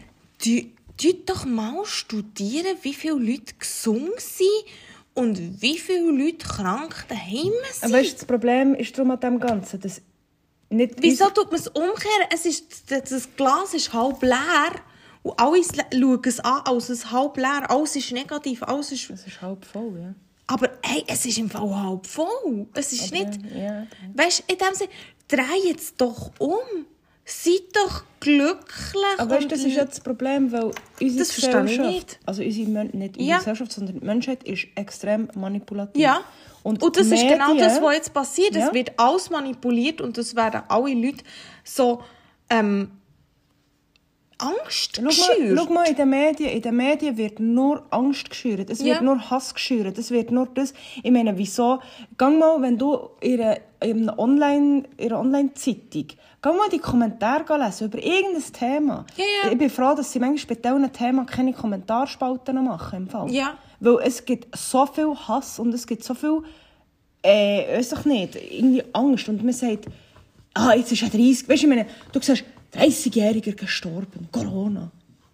[0.45, 0.73] die,
[1.03, 4.47] die doch mal studieren, wie viele Leute gesungen sind
[5.15, 7.85] und wie viele Leute krank daheim sind.
[7.85, 10.01] Aber weißt, das Problem ist darum an dem Ganzen, dass
[10.71, 12.27] nicht Wieso tut man es umkehren?
[12.33, 14.73] Es ist, das Glas ist halb leer
[15.23, 17.71] und alle le- schauen es an als es halb leer.
[17.71, 19.11] Alles ist negativ, alles ist...
[19.11, 20.15] Es ist halb voll, ja.
[20.47, 22.67] Aber hey, es ist im Fall halb voll.
[22.75, 23.39] Es ist nicht...
[23.55, 24.91] Ja, Weißt du, in dem Sinne,
[25.29, 26.57] dreh es doch um.
[27.25, 29.05] Seid doch glücklich.
[29.19, 32.19] Aber weißt, das ist ja das Problem, weil unsere Das Gesellschaft, nicht.
[32.27, 33.39] also unsere, nicht unsere Ja.
[33.39, 36.01] Gesellschaft, sondern die Menschheit ist extrem manipulativ.
[36.03, 36.21] Ja.
[36.65, 38.51] Und, Und, das ist genau das, was jetzt passiert.
[38.57, 38.75] Es Ja.
[38.75, 41.25] wird alles manipuliert und es werden alle Leute
[41.65, 42.03] so
[42.51, 42.91] ähm,
[44.39, 45.59] Angst Schau mal, geschürt.
[45.59, 48.69] schau mal, in den Medien, in den Medien wird nur Angst geschürt.
[48.71, 49.03] Es wird Ja.
[49.03, 49.97] nur Hass geschürt.
[49.99, 50.75] Es wird nur das.
[51.03, 51.81] Ich meine, wieso?
[52.19, 54.85] Gang mal, wenn du in einer, in einer Online,
[56.43, 59.07] gang mal die Kommentare lesen über irgendein Thema.
[59.17, 59.53] Ja, ja.
[59.53, 63.31] Ich bin froh, dass sie manchmal bei diesen Themen keine Kommentarspalten machen im Fall.
[63.31, 63.57] Ja.
[63.81, 66.43] Weil es gibt so viel Hass und es gibt so viel,
[67.23, 69.29] äh, weiß ich nicht, irgendwie Angst.
[69.29, 69.87] Und man sagt,
[70.55, 71.49] ah, jetzt ist er 30.
[71.49, 74.91] Weißt du, ich meine, du sagst, 30-Jähriger gestorben, Corona.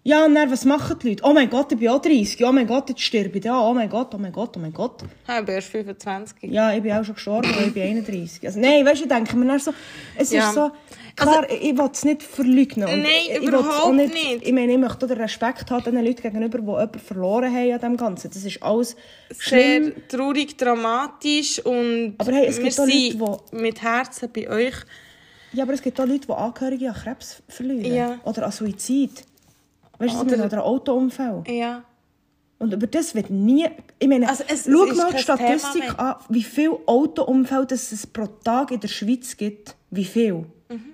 [0.09, 1.23] Ja, und dann, was machen die Leute?
[1.23, 2.43] Oh mein Gott, ich bin auch 30.
[2.43, 3.61] Oh mein Gott, jetzt sterbe ich da.
[3.69, 5.03] Oh mein Gott, oh mein Gott, oh mein Gott.
[5.27, 6.37] Ja, ich bin erst 25.
[6.51, 8.43] Ja, ich bin auch schon gestorben, weil ich bin 31.
[8.47, 9.71] Also, nein, weißt du, ich denke mir dann so,
[10.17, 10.47] es Ja.
[10.47, 10.71] ist so,
[11.15, 12.87] klar, ich will es nicht verleugnen.
[12.87, 14.15] Nein, ich überhaupt auch nicht.
[14.41, 17.79] Ich meine, ich möchte den Respekt haben den Leuten gegenüber, die jemanden verloren haben an
[17.79, 18.31] dem Ganzen.
[18.31, 18.95] Das ist alles
[19.29, 19.93] Sehr schlimm.
[20.07, 24.75] traurig, dramatisch und Aber hey, es gibt auch Leute, mit Herzen bei euch.
[25.53, 27.93] Ja, aber es gibt auch Leute, die Angehörige an Krebs verlieren.
[27.93, 28.19] Ja.
[28.23, 29.23] Oder an Suizid.
[29.99, 31.43] Weißt du, Oder- oder, an Autounfall.
[31.47, 31.83] Ja.
[32.57, 33.67] Und über das wird nie...
[33.99, 35.99] Ich meine, Also es- schau es mal die Thema Statistik mehr.
[35.99, 39.75] an, wie viele Autounfälle das es pro Tag in der Schweiz gibt.
[39.91, 40.45] Wie viel?
[40.69, 40.93] Mhm.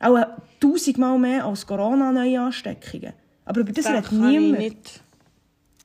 [0.00, 0.18] Auch
[0.60, 3.12] tausendmal mehr als Corona-Neuansteckungen.
[3.44, 4.58] Aber über das Das redet niemand.
[4.58, 5.00] nicht.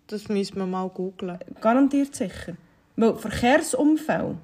[0.08, 1.38] Das müssen wir mal googlen.
[1.60, 2.54] Garantiert sicher.
[2.96, 4.38] Weil Verkehrsunfälle,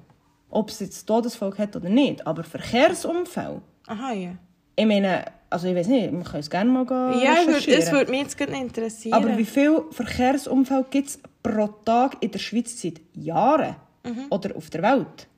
[0.50, 4.30] ob es jetzt Todesfolge hat oder nicht, aber Verkehrsunfälle, Aha, ja.
[4.76, 5.24] ich meine,
[5.54, 8.36] also ich weiß nicht, wir können es gerne mal gehen Ja, es würde mich jetzt
[8.36, 9.14] gerade interessieren.
[9.14, 13.76] Aber wie viele Verkehrsunfälle gibt es pro Tag in der Schweiz seit Jahren?
[14.02, 14.26] Mhm.
[14.30, 15.28] Oder auf der Welt?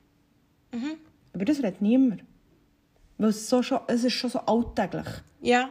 [1.33, 2.23] Aber das redet niemand.
[3.19, 5.05] Weil es, so schon, es ist schon so alltäglich.
[5.39, 5.69] Ja.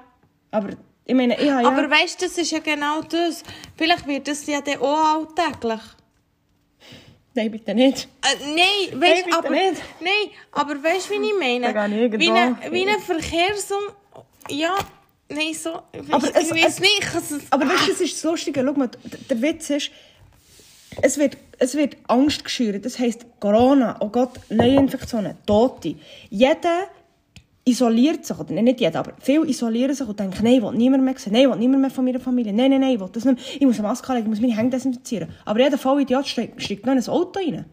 [0.52, 0.68] Aber
[1.04, 1.68] ich meine, ich habe ja...
[1.68, 3.42] Aber weißt du, das ist ja genau das.
[3.76, 5.80] Vielleicht wird das ja dann auch alltäglich.
[7.34, 8.08] Nein, bitte nicht.
[8.22, 8.56] Äh, nein,
[8.92, 9.82] Nein, weißt bitte aber, nicht.
[10.00, 11.68] nein, aber weißt du, wie ich meine?
[12.06, 13.82] Ich wie ein wie ein Verkehrsum...
[14.50, 14.74] Ja,
[15.28, 15.70] nein, so...
[16.10, 17.40] Aber ich, es- ich weiß es- nicht, es...
[17.50, 18.64] Aber weißt du, das ist das Lustige.
[18.66, 18.90] Schau mal,
[19.30, 19.90] der Witz ist,
[21.02, 22.84] es wird, es wird Angst geschürt.
[22.84, 25.96] Das heisst, Corona, oh Gott, Neuinfektionen, Tote.
[26.30, 26.88] Jeder
[27.68, 31.02] isoliert sich, oder nicht jeder, aber viele isolieren sich und denken, nein, ich will niemand
[31.02, 33.08] mehr sehen, nein, ich will niemand mehr von meiner Familie, nein, nein, nein, ich will
[33.12, 33.56] das nicht mehr.
[33.60, 35.28] Ich muss eine Maske legen, ich muss meine Hände desinfizieren.
[35.44, 37.64] Aber jeder Vollidiot steigt, steigt noch in ein Auto rein.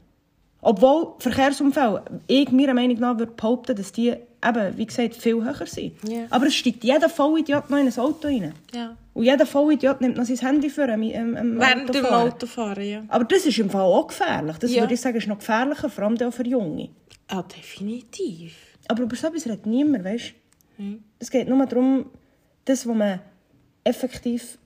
[0.64, 5.66] Obwohl Verkehrsunfälle, ich meiner Meinung nach würde behaupten, dass die eben, wie gesagt, viel höher
[5.66, 5.94] sind.
[6.08, 6.26] Ja.
[6.30, 8.54] Aber es steigt jeder Vollidiot noch in ein Auto rein.
[8.74, 8.96] Ja.
[9.14, 12.32] Und jeder Vollidiot nimmt noch sein Handy für am, am, am Während dem Autofahren.
[12.32, 13.04] Autofahren, ja.
[13.10, 14.58] Aber das ist im Fall auch gefährlich.
[14.58, 14.82] Das Ja.
[14.82, 16.90] würde ich sagen, ist noch gefährlicher, vor allem auch für Junge.
[17.28, 18.56] Ah, definitiv.
[18.88, 20.34] Aber über so etwas redet niemand, weißt
[20.78, 20.84] du?
[20.84, 21.04] Hm.
[21.20, 22.06] Es geht nur darum,
[22.66, 23.20] das, was man
[23.84, 24.58] effektiv...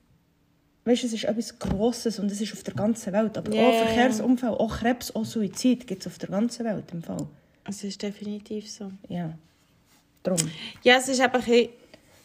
[0.88, 3.38] Weißt du, es ist etwas Grosses und es ist auf der ganzen Welt.
[3.38, 3.86] Aber Ja, auch.
[3.86, 7.28] Verkehrsunfälle, auch Krebs, auch Suizid gibt es auf der ganzen Welt im Fall.
[7.66, 8.92] Es ist definitiv so.
[9.10, 9.34] Ja.
[10.24, 10.40] Darum.
[10.84, 11.68] Ja, es ist einfach ein,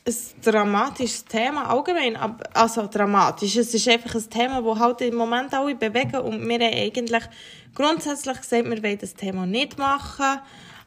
[0.07, 2.15] ein dramatisches Thema allgemein.
[2.17, 3.57] aber- Also dramatisch.
[3.57, 6.17] Es ist einfach ein Thema, das halt im Moment alle bewegen.
[6.21, 7.23] Und wir haben eigentlich
[7.75, 10.39] grundsätzlich gesagt, wir wollen das Thema nicht machen.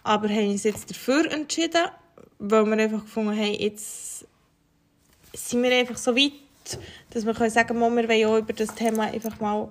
[0.04, 1.84] Aber haben uns jetzt dafür entschieden,
[2.40, 4.26] weil wir einfach gefunden haben, jetzt
[5.34, 6.32] sind wir einfach so weit,
[7.12, 9.70] dass wir können sagen können, wir wollen auch über das Thema einfach mal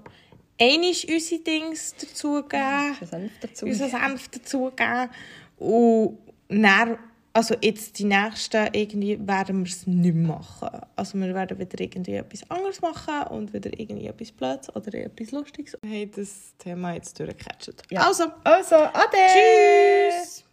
[0.60, 2.60] einisch unsere Dings dazugeben
[3.00, 3.66] Ein Senf dazu.
[3.66, 5.10] unser Senf dazugeben.
[5.58, 6.18] Und
[6.48, 6.98] dann,
[7.32, 10.68] also jetzt die nächsten irgendwie werden wir es nicht mehr machen.
[10.94, 15.32] Also wir werden wieder irgendwie etwas anderes machen und wieder irgendwie etwas Blödes oder etwas
[15.32, 15.76] Lustiges.
[15.82, 17.82] Wir haben das Thema jetzt durchgecatcht.
[17.90, 18.06] Ja.
[18.06, 19.16] Also, Also, ade!
[19.32, 20.44] tschüss!